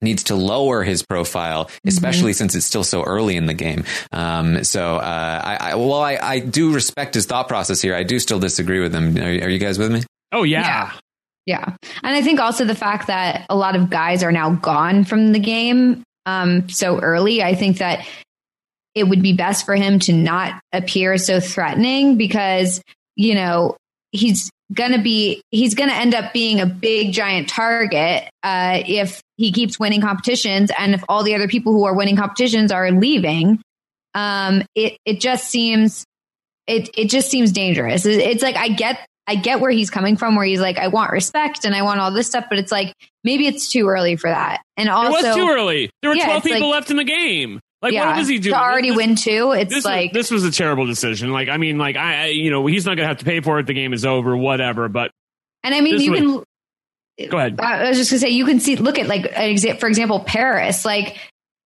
[0.00, 3.82] needs to lower his profile, especially since it's still so early in the game.
[4.12, 7.96] Um, so, uh, I, I, well, I, I do respect his thought process here.
[7.96, 9.16] I do still disagree with him.
[9.18, 10.04] Are, are you guys with me?
[10.30, 10.60] Oh yeah.
[10.60, 10.92] Yeah.
[11.48, 11.76] Yeah.
[12.02, 15.32] And I think also the fact that a lot of guys are now gone from
[15.32, 18.06] the game um, so early, I think that
[18.94, 22.82] it would be best for him to not appear so threatening because,
[23.16, 23.78] you know,
[24.10, 28.82] he's going to be, he's going to end up being a big giant target uh,
[28.86, 32.70] if he keeps winning competitions and if all the other people who are winning competitions
[32.70, 33.58] are leaving.
[34.12, 36.04] Um, it, it just seems,
[36.66, 38.04] it, it just seems dangerous.
[38.04, 41.12] It's like, I get, I get where he's coming from, where he's like, I want
[41.12, 44.30] respect and I want all this stuff, but it's like, maybe it's too early for
[44.30, 44.62] that.
[44.78, 45.90] And also, it was too early.
[46.00, 47.60] There were Yeah, 12 people like- left in the game.
[47.82, 48.54] Like, yeah, what was he doing?
[48.54, 49.52] to already This- win two?
[49.52, 51.30] It's this like, was, this was a terrible decision.
[51.30, 53.40] Like, I mean, like I, I you know, he's not going to have to pay
[53.40, 53.66] for it.
[53.66, 54.88] The game is over, whatever.
[54.88, 55.10] But
[55.62, 56.20] and I mean, you was-
[57.18, 57.60] can, go ahead.
[57.60, 59.32] I was just gonna say, you can see, look at like,
[59.78, 61.16] for example, Paris, like,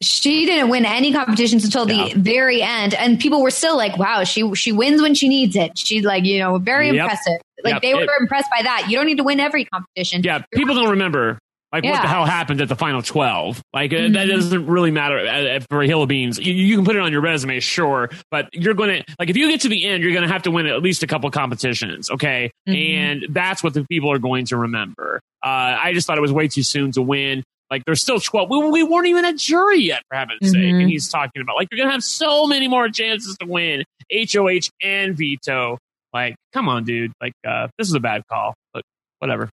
[0.02, 4.24] she didn't win any competitions until the very end, and people were still like, "Wow,
[4.24, 6.94] she she wins when she needs it." She's like, you know, very Yep.
[6.96, 7.40] impressive.
[7.64, 7.82] Like Yep.
[7.82, 8.86] they were It- impressed by that.
[8.88, 10.22] You don't need to win every competition.
[10.24, 11.38] Yeah, people don't remember
[11.72, 13.62] like what the hell happened at the final twelve.
[13.72, 14.28] Like uh, that Mhm.
[14.30, 16.38] doesn't really matter uh, uh, for Hill of Beans.
[16.38, 19.36] You, you can put it on your resume, sure, but you're going to like if
[19.38, 21.30] you get to the end, you're going to have to win at least a couple
[21.30, 22.50] competitions, okay?
[22.68, 22.94] Mhm.
[22.98, 25.20] And that's what the people are going to remember.
[25.42, 25.48] Uh,
[25.82, 27.42] I just thought it was way too soon to win.
[27.72, 28.50] Like there's still twelve.
[28.50, 30.60] We, we weren't even a jury yet, for heaven's sake.
[30.60, 30.80] Mhm.
[30.82, 33.82] And he's talking about like you're going to have so many more chances to win
[34.12, 35.78] HOH and veto.
[36.12, 37.12] Like, come on, dude.
[37.22, 38.82] Like, uh, this is a bad call, but
[39.20, 39.48] whatever.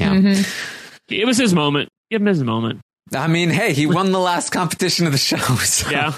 [0.00, 0.14] Yeah.
[0.16, 0.76] Mhm.
[1.08, 1.88] It was his moment.
[2.10, 2.80] Give him his moment.
[3.14, 5.36] I mean, hey, he won the last competition of the show.
[5.64, 6.14] So, Yeah.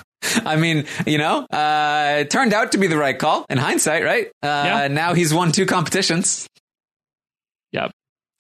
[0.47, 4.05] I mean, you know, uh, it turned out to be the right call in hindsight,
[4.05, 4.29] right?
[4.43, 4.89] Uh, Yeah.
[4.89, 6.47] Now he's won two competitions.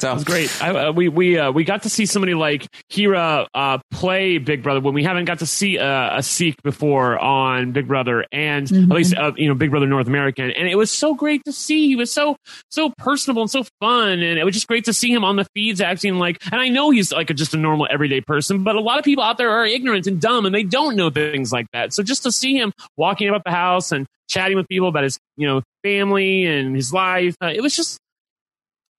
[0.03, 0.09] Yep.
[0.09, 0.63] So It was great.
[0.63, 4.63] I, uh, we we uh, we got to see somebody like Kiran uh, play Big
[4.63, 8.67] Brother when we haven't got to see uh, a Sikh before on Big Brother, and
[8.67, 8.91] Mhm.
[8.91, 11.53] at least uh, you know Big Brother North American, and it was so great to
[11.53, 11.87] see.
[11.87, 12.37] He was so
[12.71, 15.47] so personable and so fun, and it was just great to see him on the
[15.55, 16.39] feeds acting like.
[16.51, 19.05] And I know he's like a, just a normal everyday person, but a lot of
[19.05, 21.93] people out there are ignorant and dumb, and they don't know things like that.
[21.93, 25.19] So just to see him walking about the house and chatting with people about his
[25.37, 27.99] you know family and his life, uh, it was just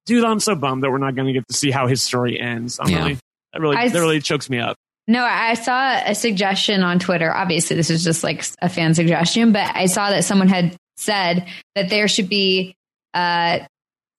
[0.06, 2.39] dude, I'm so bummed that we're not going to get to see how his story
[2.39, 2.80] ends.
[2.80, 2.98] I'm Yeah.
[3.00, 3.18] really,
[3.54, 4.76] that really, I- that really chokes me up.
[5.08, 7.34] No, I saw a suggestion on Twitter.
[7.34, 11.46] Obviously, this is just like a fan suggestion, but I saw that someone had said
[11.76, 12.74] that there should be,
[13.13, 13.60] uh,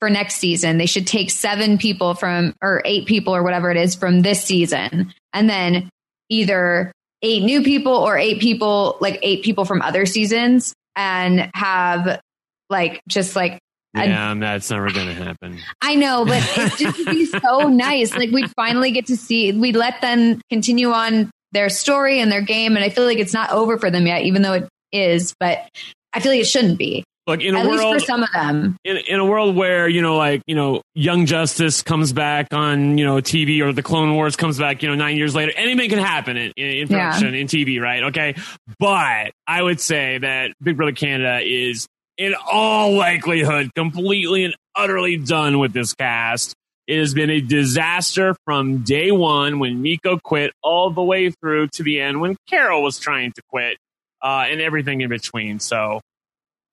[0.00, 3.78] for next season, they should take seven people from, or eight people or whatever it
[3.78, 5.88] is from this season, and then
[6.28, 6.92] either
[7.22, 12.20] eight new people or eight people, like eight people from other seasons, and have
[12.68, 13.58] like just like a
[13.94, 15.58] Yeah, and that's never going to happen.
[15.80, 18.14] I know, but it just would be so nice.
[18.14, 22.42] Like we'd finally get to see, we'd let them continue on their story and their
[22.42, 22.74] game.
[22.76, 25.68] And I feel like it's not over for them yet, even though it is, but
[26.12, 27.04] I feel like it shouldn't be.
[27.26, 28.76] Look, in a At least world, for some of them.
[28.84, 32.98] in, in a world where you know, like you know, Young Justice comes back on
[32.98, 35.88] you know TV or the Clone Wars comes back, you know, nine years later, anything
[35.88, 37.12] can happen in, in, in Yeah.
[37.12, 38.02] production in TV, right?
[38.04, 38.34] Okay,
[38.78, 45.16] but I would say that Big Brother Canada is in all likelihood completely and utterly
[45.16, 46.54] done with this cast.
[46.86, 51.68] It has been a disaster from day one when Nico quit all the way through
[51.74, 53.78] to the end when Carol was trying to quit,
[54.22, 55.60] uh, and everything in between.
[55.60, 55.96] So,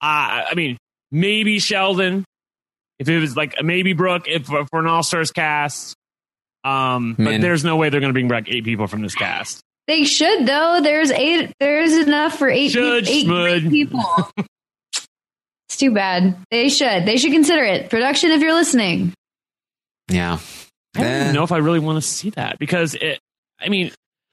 [0.01, 0.77] uh, I mean,
[1.11, 2.25] maybe Sheldon,
[2.99, 5.95] if it was like maybe Brooke, if for an All Stars cast.
[6.63, 9.61] Um, but there's no way they're going to bring back eight people from this cast.
[9.87, 10.79] They should though.
[10.83, 14.03] There's eight, there's enough for eight, Should, eight great people.
[15.81, 16.37] it's too bad.
[16.51, 17.89] They should, they should consider it.
[17.89, 19.13] Production, if you're listening.
[20.09, 20.39] yeah.
[20.95, 21.21] I don't Eh.
[21.23, 23.19] even know if I really want to see that because it.
[23.61, 23.91] I mean,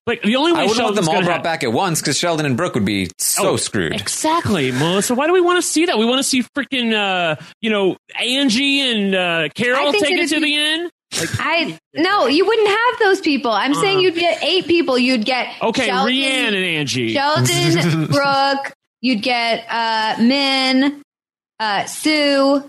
[0.09, 2.19] like the only way I wouldn't want them all brought have- back at once because
[2.19, 3.93] Sheldon and Brooke would be so Oh, screwed.
[3.95, 5.15] Exactly, Melissa.
[5.15, 5.97] Why do we want to see that?
[5.99, 10.35] We want to see freaking, uh, you know, Angie and uh, Carol take it to
[10.37, 10.91] you- the end.
[11.19, 13.51] Like, I no, you wouldn't have those people.
[13.53, 14.99] I'm saying you'd get eight people.
[14.99, 15.55] You'd get.
[15.63, 17.15] Okay, Sheldon, Rianne and Angie.
[17.15, 18.73] Sheldon, Brooke.
[19.01, 21.03] You'd get uh, Min,
[21.61, 22.65] uh, Sue,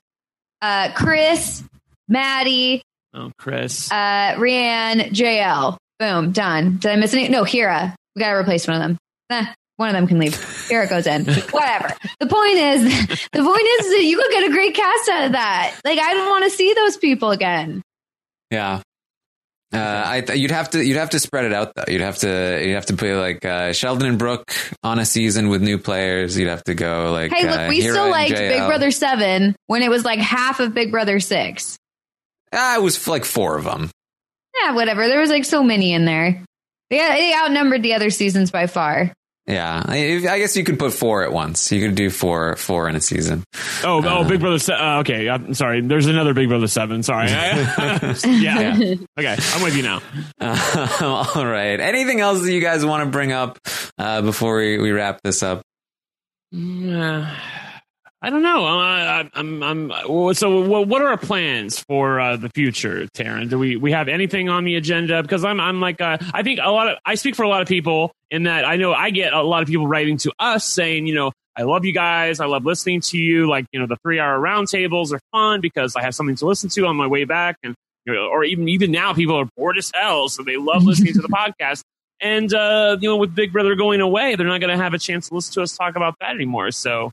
[0.62, 1.64] uh, Chris,
[2.08, 2.82] Maddie,
[3.14, 3.92] Oh, Chris.
[3.92, 5.78] uh, Rianne, JL.
[6.00, 6.78] Boom, done.
[6.78, 7.28] Did I miss any?
[7.28, 7.94] No, Kiran.
[8.16, 8.98] We gotta replace one of them.
[9.32, 9.46] Eh,
[9.78, 10.34] one of them can leave.
[10.34, 11.26] Kiran goes in.
[11.52, 11.94] Whatever.
[12.20, 12.84] The point is,
[13.32, 15.76] the point is that you could get a great cast out of that.
[15.84, 17.82] Like, I don't want to see those people again.
[18.52, 18.82] Yeah.
[19.72, 21.84] Uh, I th- you'd have to you'd have to spread it out though.
[21.88, 24.52] You'd have to you'd have to play like uh, Sheldon and Brooke
[24.84, 26.38] on a season with new players.
[26.38, 28.50] You'd have to go like Hey, uh, look, we Hira still liked JL.
[28.50, 31.78] Big Brother 7 when it was like half of Big Brother 6.
[32.52, 33.92] Ah, it was like four of them.
[34.60, 35.08] Yeah, whatever.
[35.08, 36.44] There was like so many in there.
[36.90, 39.14] Yeah, they outnumbered the other seasons by far.
[39.50, 39.98] Yeah, I,
[40.30, 41.72] I guess you could put four at once.
[41.72, 43.44] You could do four four in a season.
[43.84, 44.60] Oh, oh, Uh, Big Brother.
[44.60, 45.82] Se- uh, okay, I'm sorry.
[45.82, 47.02] There's another Big Brother Seven.
[47.02, 47.30] Sorry.
[47.30, 48.14] yeah.
[48.24, 48.96] Yeah.
[49.18, 50.02] Okay, I'm with you now.
[50.40, 51.80] Uh, all right.
[51.80, 53.58] Anything else that you guys want to bring up
[53.98, 55.64] uh, before we, we wrap this up?
[56.56, 57.36] Uh,
[58.22, 58.66] I don't know.
[58.66, 60.34] Uh, I, I'm, I'm.
[60.34, 63.50] So, what what are our plans for uh, the future, Taran?
[63.50, 65.22] Do we we have anything on the agenda?
[65.22, 66.98] Because I'm, I'm like, uh, I think a lot of.
[67.06, 69.62] I speak for a lot of people in that I know I get a lot
[69.62, 72.40] of people writing to us saying, you know, I love you guys.
[72.42, 73.50] I love listening to you.
[73.50, 76.70] Like, you know, the three hour roundtables are fun because I have something to listen
[76.72, 77.74] to on my way back, and
[78.06, 81.14] you know, or even even now, people are bored as hell, so they love listening
[81.14, 81.84] to the podcast.
[82.22, 85.00] And uh, you know, with Big Brother going away, they're not going to have a
[85.00, 86.72] chance to listen to us talk about that anymore.
[86.72, 87.12] So,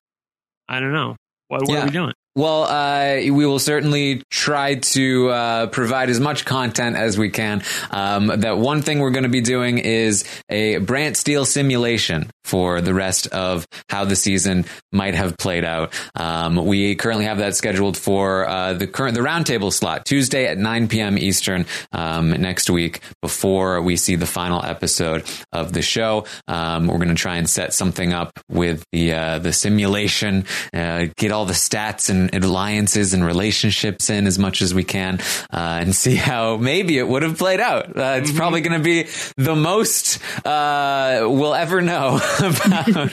[0.68, 1.16] I don't know.
[1.48, 1.82] What, what Yeah.
[1.82, 2.12] are we doing?
[2.36, 7.62] Well, uh, we will certainly try to uh, provide as much content as we can.
[7.90, 12.92] Um, that one thing we're going to be doing is a Brantsteele simulation for the
[12.92, 15.94] rest of how the season might have played out.
[16.14, 20.58] Um, we currently have that scheduled for uh, the current the roundtable slot Tuesday at
[20.58, 21.18] 9 p.m.
[21.18, 26.26] Eastern um, next week before we see the final episode of the show.
[26.46, 31.06] Um, we're going to try and set something up with the uh, the simulation, uh,
[31.16, 35.18] get all the stats and, and alliances and relationships in as much as we can,
[35.52, 37.96] uh, and see how maybe it would have played out.
[37.96, 43.12] Uh, it's probably going to be the most uh, we'll ever know about.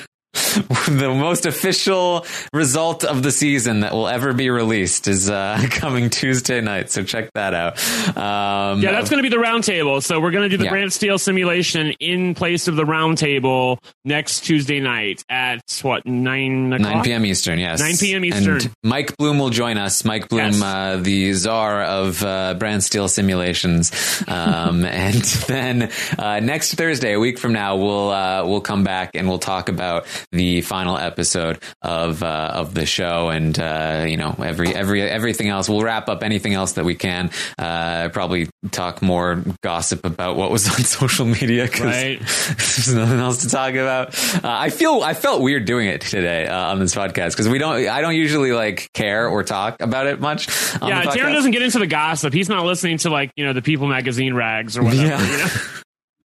[0.87, 6.09] the most official result of the season that will ever be released is uh, coming
[6.09, 7.77] Tuesday night, so check that out.
[8.17, 10.01] Um, Yeah, that's going to be the roundtable.
[10.03, 10.71] So we're going to do the Yeah.
[10.73, 16.93] Brantsteele simulation in place of the roundtable next Tuesday night at what nine o'clock?
[16.95, 17.25] 9 p.m.
[17.25, 17.79] Eastern, yes.
[17.79, 18.25] 9 p.m.
[18.25, 18.55] Eastern.
[18.61, 20.03] And Mike Bloom will join us.
[20.05, 20.61] Mike Bloom, Yes.
[20.61, 23.91] uh, the czar of uh, Brantsteele simulations.
[24.27, 29.11] Um, and then uh, next Thursday, a week from now, we'll uh, we'll come back
[29.15, 34.17] and we'll talk about the final episode of uh, of the show and uh, you
[34.17, 35.69] know every every everything else.
[35.69, 37.31] We'll wrap up anything else that we can.
[37.57, 42.19] Uh, probably talk more gossip about what was on social media because Right.
[42.57, 44.15] there's nothing else to talk about.
[44.35, 47.57] Uh, I feel I felt weird doing it today uh, on this podcast because we
[47.57, 47.87] don't.
[47.87, 50.47] I don't usually like care or talk about it much.
[50.81, 52.33] Yeah, the Darren doesn't get into the gossip.
[52.33, 55.05] He's not listening to like you know the People magazine rags or whatever.
[55.07, 55.31] Yeah.
[55.31, 55.49] You know?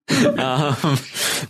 [0.39, 0.99] um,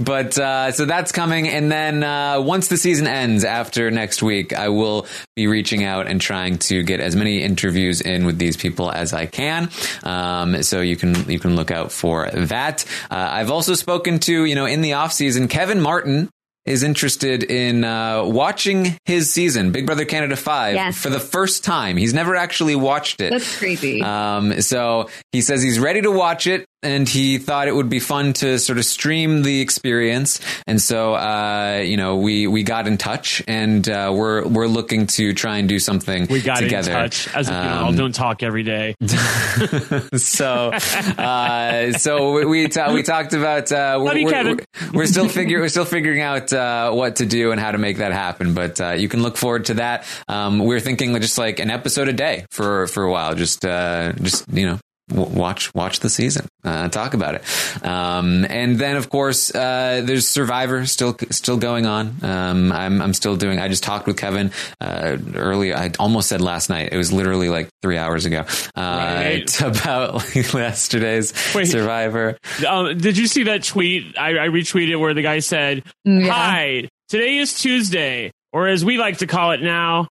[0.00, 4.52] but uh, so that's coming, and then uh, once the season ends after next week,
[4.52, 5.06] I will
[5.36, 9.12] be reaching out and trying to get as many interviews in with these people as
[9.12, 9.70] I can.
[10.02, 12.84] Um, so you can you can look out for that.
[13.10, 16.28] Uh, I've also spoken to you know in the off season, Kevin Martin.
[16.66, 20.98] Is interested in uh, watching his season, Big Brother Canada 5, Yes.
[20.98, 21.96] for the first time.
[21.96, 23.30] He's never actually watched it.
[23.30, 24.02] That's crazy.
[24.02, 28.00] Um, so he says he's ready to watch it, and he thought it would be
[28.00, 30.40] fun to sort of stream the experience.
[30.66, 35.06] And so, uh, you know, we we got in touch, and uh, we're we're looking
[35.08, 36.90] to try and do something We got together.
[36.92, 38.94] in touch as you know, Um, don't talk every day.
[40.16, 44.60] so, uh, so we we, ta- we talked about uh, Love you, we're, Kevin.
[44.92, 47.78] we're, we're still figure we're still figuring out uh, what to do and how to
[47.78, 48.54] make that happen.
[48.54, 50.06] But uh, you can look forward to that.
[50.28, 53.34] Um, we're thinking just like an episode a day for for a while.
[53.34, 54.78] Just uh, just you know.
[55.08, 56.46] W- Watch, watch the season.
[56.64, 61.86] Uh, talk about it, um, and then of course uh, there's Survivor still still going
[61.86, 62.16] on.
[62.22, 63.58] Um, I'm I'm still doing.
[63.60, 64.50] I just talked with Kevin
[64.80, 65.76] uh, earlier.
[65.76, 66.88] I almost said last night.
[66.92, 68.44] It was literally like three hours ago.
[68.74, 69.60] Uh, Right.
[69.62, 71.66] about like yesterday's Wait.
[71.66, 72.36] Survivor.
[72.66, 74.18] Um, did you see that tweet?
[74.18, 76.26] I, I retweeted where the guy said, Yeah.
[76.30, 80.08] "Hi, today is Tuesday, or as we like to call it now,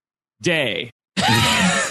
[0.41, 0.91] day."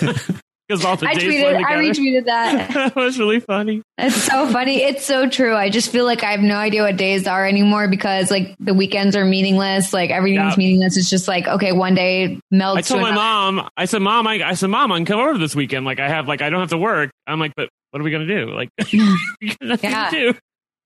[0.70, 1.65] Because all the I tweeted.
[1.65, 2.70] I retweeted that.
[2.76, 3.82] that was really funny.
[3.97, 4.84] It's so funny.
[4.84, 5.55] It's so true.
[5.55, 8.76] I just feel like I have no idea what days are anymore because like the
[8.76, 9.93] weekends are meaningless.
[9.93, 10.57] Like everything's Yeah.
[10.57, 10.95] meaningless.
[10.95, 12.91] It's just like okay, one day melts.
[12.91, 15.20] I told to my mom, I said, "Mom, I, I said, Mom, I can come
[15.20, 15.86] over this weekend.
[15.86, 18.11] Like I have, like I don't have to work." I'm like, "But what are we
[18.11, 18.51] gonna do?
[18.51, 18.70] Like,
[19.61, 20.09] nothing Yeah.
[20.11, 20.39] to do."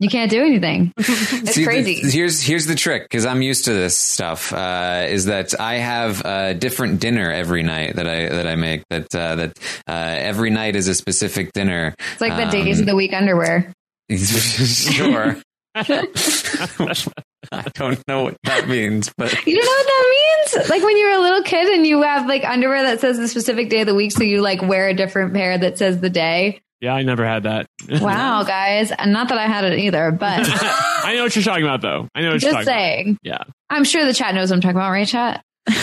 [0.04, 0.92] You can't do anything.
[1.46, 2.02] It's See, crazy.
[2.02, 4.52] the- here's here's the trick because I'm used to this stuff.
[4.54, 8.84] Uh, is that I have a different dinner every night that I that I make.
[8.90, 11.96] That uh, that uh, every night is a specific dinner.
[12.12, 13.74] it's like the days of the week underwear.
[14.16, 15.38] sure.
[15.76, 20.70] I don't know what that means, but You don't know what that means?
[20.70, 23.70] Like when you're a little kid and you have like underwear that says the specific
[23.70, 26.62] day of the week, so you like wear a different pair that says the day.
[26.84, 27.68] Yeah, I never had that.
[28.02, 28.92] Wow, guys.
[28.92, 32.10] And not that I had it either, but I know what you're talking about, though.
[32.14, 33.10] I know what you're just talking saying.
[33.12, 33.20] about.
[33.24, 33.44] Yeah.
[33.70, 35.46] I'm sure the chat knows what I'm talking about, right, chat?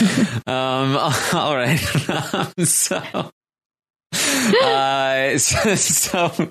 [0.47, 0.97] Um,
[1.33, 1.81] all right.
[2.35, 2.97] um, so,
[4.13, 6.51] uh, so, so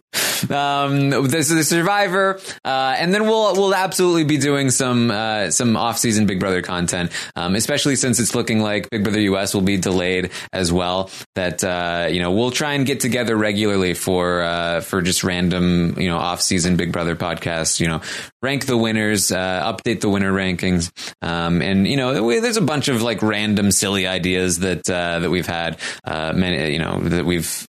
[0.49, 5.51] um, this is the Survivor, uh, and then we'll we'll absolutely be doing some uh,
[5.51, 9.53] some off season Big Brother content, um, especially since it's looking like Big Brother US
[9.53, 11.09] will be delayed as well.
[11.35, 15.99] That uh, you know we'll try and get together regularly for uh, for just random
[15.99, 17.79] you know off season Big Brother podcasts.
[17.79, 18.01] You know,
[18.41, 22.61] rank the winners, uh, update the winner rankings, um, and you know we, there's a
[22.61, 26.99] bunch of like random silly ideas that uh, that we've had, uh, many you know
[26.99, 27.67] that we've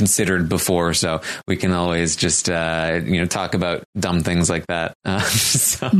[0.00, 4.66] considered before, so we can always just uh, you know talk about dumb things like
[4.68, 4.94] that.
[5.04, 5.90] Uh, so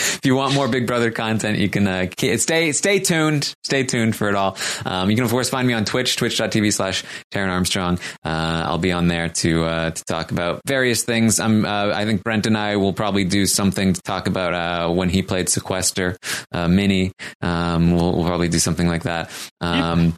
[0.00, 3.54] if you want more Big Brother content, you can uh, stay stay tuned.
[3.64, 4.56] Stay tuned for it all.
[4.84, 7.98] Um, you can of course find me on Twitch, twitch.tv slash Taran Armstrong.
[8.24, 11.38] Uh, I'll be on there to uh, to talk about various things.
[11.38, 14.92] I'm uh, I think Brent and I will probably do something to talk about uh,
[14.92, 16.16] when he played Sequester
[16.52, 17.12] uh, Mini.
[17.40, 19.30] Um, we'll, we'll probably do something like that.
[19.60, 20.14] Um,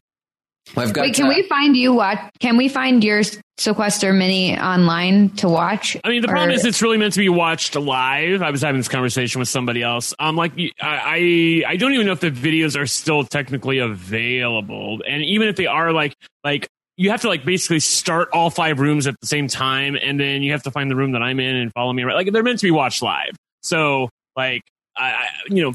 [0.77, 2.19] I've got, Wait, can uh, we find you watch?
[2.41, 3.23] Can we find your
[3.59, 5.97] sequester mini online to watch?
[6.03, 8.43] I mean, the problem is it's really meant to be watched live.
[8.43, 10.15] I was having this conversation with somebody else.
[10.19, 15.03] Um, like I, I, I don't even know if the videos are still technically available,
[15.07, 16.15] and even if they are, like,
[16.45, 20.19] like you have to like basically start all five rooms at the same time, and
[20.19, 22.03] then you have to find the room that I'm in and follow me.
[22.05, 23.33] Right, like they're meant to be watched live.
[23.63, 24.63] So, like,
[24.97, 25.75] I, I you know.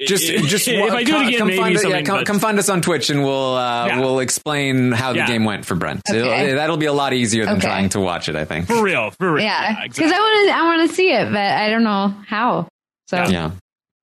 [0.00, 2.04] Just if just if I do come, it again, come maybe find us, yeah, something,
[2.04, 4.00] come, but- come find us on Twitch and we'll uh, Yeah.
[4.00, 6.02] we'll explain how the game went for Brent.
[6.10, 6.44] Okay.
[6.44, 7.66] It'll- that'll be a lot easier than Okay.
[7.66, 8.36] trying to watch it.
[8.36, 8.66] I think.
[8.66, 9.44] for real, for real.
[9.44, 10.14] yeah, because exactly.
[10.14, 10.54] I want to.
[10.56, 12.68] I want to see it, but I don't know how.
[13.08, 13.50] So Yeah.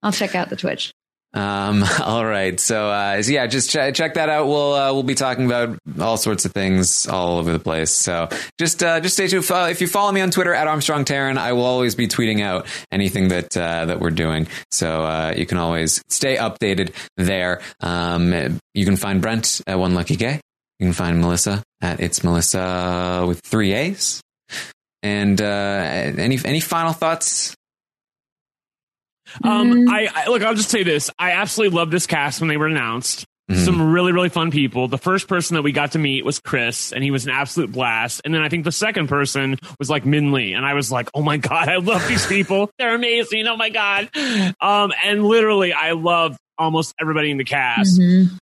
[0.02, 0.92] I'll check out the Twitch.
[1.32, 2.58] Um, all right.
[2.58, 4.46] So, uh, so yeah, just ch- check that out.
[4.46, 7.90] We'll, uh, we'll be talking about all sorts of things all over the place.
[7.90, 8.28] So
[8.58, 9.44] just, uh, just stay tuned.
[9.48, 12.66] If you follow me on Twitter at Armstrong Taran, I will always be tweeting out
[12.90, 14.48] anything that, uh, that we're doing.
[14.70, 17.60] So, uh, you can always stay updated there.
[17.80, 20.40] Um, you can find Brent at One Lucky Gay.
[20.78, 24.20] You can find Melissa at It's Melissa with three A's.
[25.02, 27.54] And, uh, any, any final thoughts?
[29.42, 30.42] Um, I, I look.
[30.42, 31.10] I'll just say this.
[31.18, 33.26] I absolutely love this cast when they were announced.
[33.52, 34.86] Some really, really fun people.
[34.86, 37.72] The first person that we got to meet was Chris, and he was an absolute
[37.72, 38.20] blast.
[38.24, 41.22] And then I think the second person was like Minh-Ly, and I was like, "Oh
[41.22, 42.70] my god, I love these people.
[42.78, 43.48] They're amazing.
[43.48, 44.08] Oh my god."
[44.60, 48.00] Um, and literally, I love almost everybody in the cast.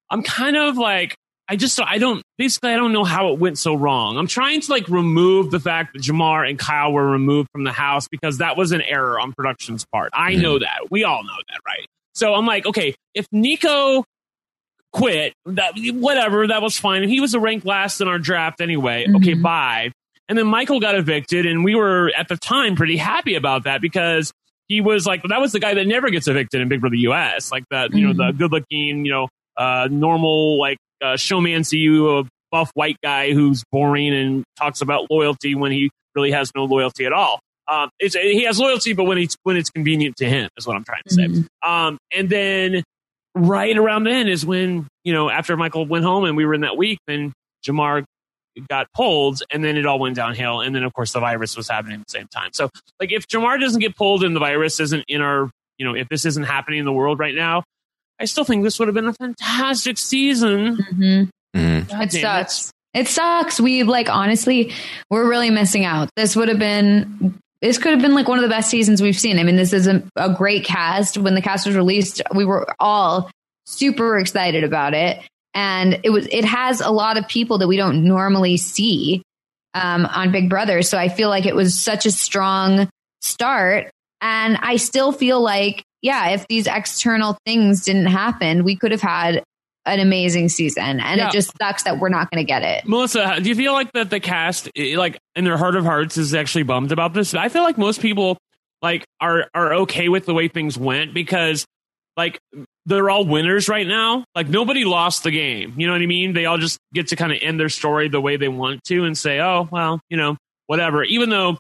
[0.09, 1.17] I'm kind of like,
[1.49, 4.17] I just, I don't, basically, I don't know how it went so wrong.
[4.17, 7.73] I'm trying to like remove the fact that Jamar and Kyle were removed from the
[7.73, 10.11] house because that was an error on production's part.
[10.15, 10.43] I mm-hmm.
[10.43, 10.91] know that.
[10.91, 11.87] We all know that, right?
[12.15, 14.05] So I'm like, okay, if Nico
[14.93, 17.03] quit, that whatever, that was fine.
[17.03, 19.07] And he was a ranked last in our draft anyway.
[19.09, 19.43] Okay, mm-hmm.
[19.43, 19.93] bye.
[20.29, 23.81] And then Michael got evicted, and we were at the time pretty happy about that
[23.81, 24.33] because
[24.69, 27.51] he was like that was the guy that never gets evicted in Big Brother US,
[27.51, 28.39] like that, you know, the mm-hmm.
[28.39, 33.33] good looking, you know, uh, normal like uh, showman see you a buff white guy
[33.33, 37.41] who's boring and talks about loyalty when he really has no loyalty at all.
[37.67, 40.85] Um, he has loyalty, but when it's when it's convenient to him is what I'm
[40.85, 41.45] trying to say.
[41.67, 42.83] Um, and then
[43.35, 46.61] right around then is when you know after Michael went home and we were in
[46.63, 47.33] that week, then
[47.67, 48.05] Jamar
[48.69, 50.61] got pulled, and then it all went downhill.
[50.61, 52.51] And then of course the virus was happening at the same time.
[52.53, 52.69] So
[53.01, 56.09] like if Jamar doesn't get pulled and the virus isn't in our you know if
[56.09, 57.63] this isn't happening in the world right now,
[58.23, 60.77] I still think this would have been a fantastic season.
[60.77, 61.29] Mhm.
[61.57, 61.89] Mhm.
[61.91, 62.71] God It damn sucks.
[62.95, 63.61] It sucks.
[63.61, 64.73] We like honestly,
[65.11, 66.09] we're really missing out.
[66.17, 67.35] This would have been.
[67.61, 69.39] This could have been like one of the best seasons we've seen.
[69.39, 71.19] I mean, this is a, a great cast.
[71.19, 73.31] When the cast was released, we were all
[73.67, 75.21] super excited about it,
[75.55, 76.27] and it was.
[76.31, 79.23] It has a lot of people that we don't normally see
[79.75, 80.83] um, on Big Brother.
[80.83, 82.89] So I feel like it was such a strong
[83.21, 88.91] start, and I still feel like, yeah, if these external things didn't happen, we could
[88.91, 89.43] have had
[89.87, 91.01] an amazing season.
[91.01, 91.29] And Yeah.
[91.29, 92.87] it just sucks that we're not going to get it.
[92.87, 96.35] Melissa, do you feel like that the cast, like in their heart of hearts, is
[96.35, 97.35] actually bummed about this?
[97.35, 98.37] I feel like most people
[98.81, 101.65] like are are okay with the way things went because
[102.17, 102.39] like
[102.87, 104.25] they're all winners right now.
[104.35, 105.75] Like nobody lost the game.
[105.77, 106.33] You know what I mean?
[106.33, 109.05] They all just get to kind of end their story the way they want to
[109.05, 110.37] and say, oh well, you know,
[110.67, 111.03] whatever.
[111.05, 111.59] Even though.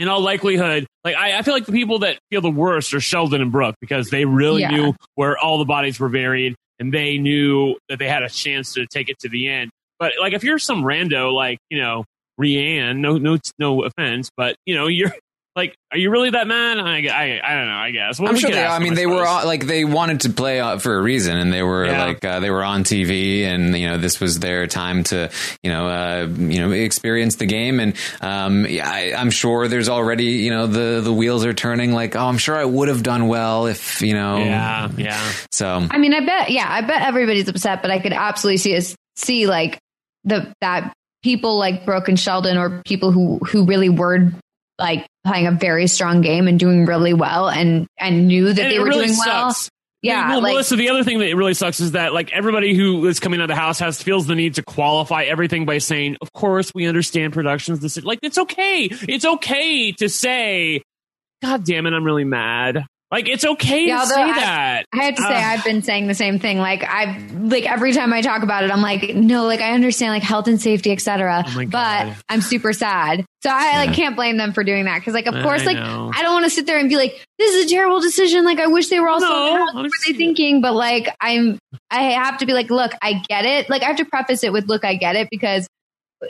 [0.00, 3.00] In all likelihood, like I, I feel like the people that feel the worst are
[3.00, 4.70] Sheldon and Brooke because they really Yeah.
[4.70, 8.72] knew where all the bodies were buried and they knew that they had a chance
[8.74, 9.70] to take it to the end.
[9.98, 12.04] But like if you're some rando like, you know,
[12.40, 15.12] Rianne, no no no offense, but you know, you're
[15.56, 16.78] like are you really that mad?
[16.78, 18.20] I I, I don't know, I guess.
[18.20, 18.64] Well, I'm sure they.
[18.64, 21.52] I mean, they were on, like they wanted to play uh, for a reason, and
[21.52, 22.04] they were Yeah.
[22.04, 25.30] like uh, they were on TV, and you know this was their time to
[25.62, 29.88] you know uh, you know experience the game, and um, yeah, I, I'm sure there's
[29.88, 31.92] already you know the the wheels are turning.
[31.92, 34.38] Like, oh, I'm sure I would have done well if you know.
[34.38, 35.32] Yeah, yeah.
[35.50, 38.76] So I mean, I bet, yeah, I bet everybody's upset, but I could absolutely see
[38.76, 39.78] us see like
[40.24, 40.92] the that
[41.24, 44.30] people like Brooke and Sheldon or people who who really were
[44.80, 48.72] like playing a very strong game and doing really well and and knew that And
[48.72, 49.52] they were really doing well.
[49.52, 49.68] sucks.
[50.02, 50.76] Yeah, well, like- Melissa.
[50.76, 53.48] The other thing that really sucks is that like everybody who is coming out of
[53.48, 57.34] the house has feels the need to qualify everything by saying, "Of course, we understand
[57.34, 58.84] productions." This like it's okay.
[58.90, 60.80] It's okay to say,
[61.42, 64.84] "God damn it, I'm really mad." Like it's okay Yeah, to say I- that.
[64.92, 66.58] I have to say, I've been saying the same thing.
[66.58, 70.12] Like I've like every time I talk about it, I'm like, no, like I understand
[70.12, 71.44] like health and safety, etc.
[71.46, 73.24] Oh but I'm super sad.
[73.42, 75.76] So I like can't blame them for doing that because like of I course like
[75.76, 76.12] know.
[76.14, 78.44] I don't want to sit there and be like, this is a terrible decision.
[78.44, 79.74] Like I wish they were all No, still in the house.
[79.74, 80.60] What were they thinking?
[80.60, 81.58] But like I'm,
[81.90, 83.68] I have to be like, look, I get it.
[83.68, 85.66] Like I have to preface it with, look, I get it because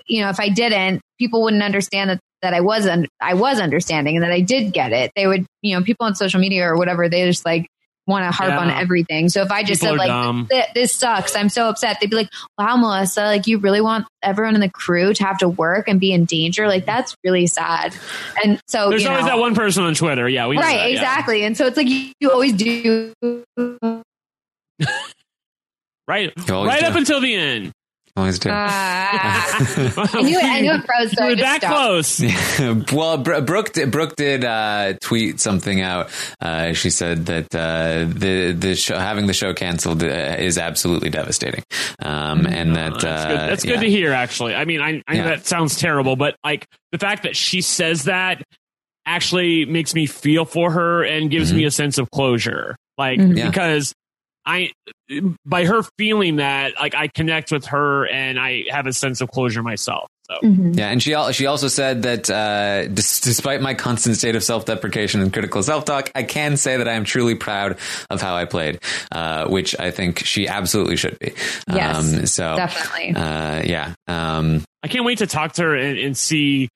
[0.07, 4.17] you know if I didn't, people wouldn't understand that that I wasn't I was understanding
[4.17, 5.13] and that I did get it.
[5.17, 7.67] They would, you know, people on social media or whatever, they just like
[8.07, 8.59] want to harp Yeah.
[8.59, 9.29] on everything.
[9.29, 10.47] So if I just People said like dumb.
[10.51, 11.99] "Th- this sucks, I'm so upset.
[12.01, 15.39] They'd be like, "Wow, Melissa, like you really want everyone in the crew to have
[15.39, 16.67] to work and be in danger?
[16.67, 17.95] Like that's really sad."
[18.43, 20.29] And so There's you always know, that one person on Twitter.
[20.29, 20.97] Yeah, we right, that, yeah.
[20.97, 21.45] exactly.
[21.45, 23.13] And so it's like you, you always do.
[26.09, 26.87] Right, always right do.
[26.87, 27.71] up until the end.
[28.21, 28.51] Always do.
[28.53, 29.57] Ah.
[30.15, 30.45] I knew it.
[30.45, 31.13] I knew it froze.
[31.17, 31.75] So You were that stopped.
[31.75, 32.93] close.
[32.93, 36.11] well, Bro- Brooke did, Brooke did uh, tweet something out.
[36.41, 41.09] Uh, she said that uh, the the show, having the show canceled uh, is absolutely
[41.11, 41.63] devastating,
[42.03, 43.39] um, and that That's uh, good.
[43.39, 44.13] That's good to hear.
[44.13, 45.25] Actually, I mean, I, I Yeah.
[45.25, 48.43] that sounds terrible, but like the fact that she says that
[49.07, 51.59] actually makes me feel for her and gives Mm-hmm.
[51.59, 52.77] me a sense of closure.
[52.99, 53.47] Like Mhm.
[53.47, 53.95] Because
[54.47, 54.71] I,
[55.45, 59.31] by her feeling that, like I connect with her and I have a sense of
[59.31, 60.09] closure myself.
[60.27, 60.79] So Mhm.
[60.79, 64.45] Yeah, and she al- she also said that uh, dis- despite my constant state of
[64.45, 67.79] self deprecation and critical self talk, I can say that I am truly proud
[68.09, 68.79] of how I played,
[69.13, 71.33] uh, which I think she absolutely should be.
[71.69, 73.15] Yes, um, so definitely.
[73.15, 73.95] uh, yeah.
[74.07, 76.69] Um, I can't wait to talk to her and, and see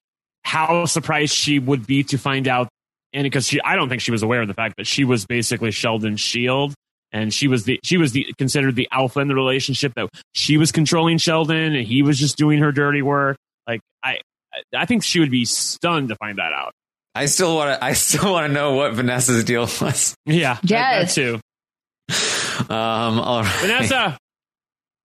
[0.42, 2.68] how surprised she would be to find out.
[3.12, 5.24] And because she, I don't think she was aware of the fact that she was
[5.26, 6.74] basically Sheldon's shield,
[7.14, 9.94] and she was the she was the considered the alpha in the relationship.
[9.94, 13.38] That she was controlling Sheldon, and he was just doing her dirty work.
[13.66, 14.18] Like I,
[14.76, 16.72] I think she would be stunned to find that out.
[17.14, 20.14] I still want to I still want to know what Vanessa's deal was.
[20.26, 21.14] Yeah, that- that, Yes.
[21.14, 21.40] too.
[22.68, 23.60] Um, all right.
[23.60, 24.18] Vanessa,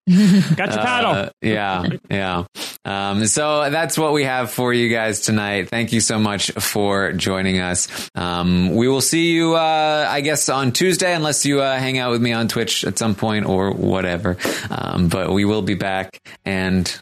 [0.56, 1.12] got your paddle.
[1.12, 2.44] Uh, yeah, yeah.
[2.86, 5.70] Um, so that's what we have for you guys tonight.
[5.70, 8.10] Thank you so much for joining us.
[8.16, 12.12] Um, we will see you, uh, I guess, on Tuesday, unless you uh, hang out
[12.12, 14.38] with me on Twitch at some point or whatever.
[14.70, 17.00] Um, but we will be back, and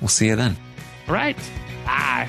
[0.00, 0.56] we'll see you then.
[1.08, 1.36] All right,
[1.84, 2.28] bye.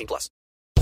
[0.01, 0.29] 18 plus.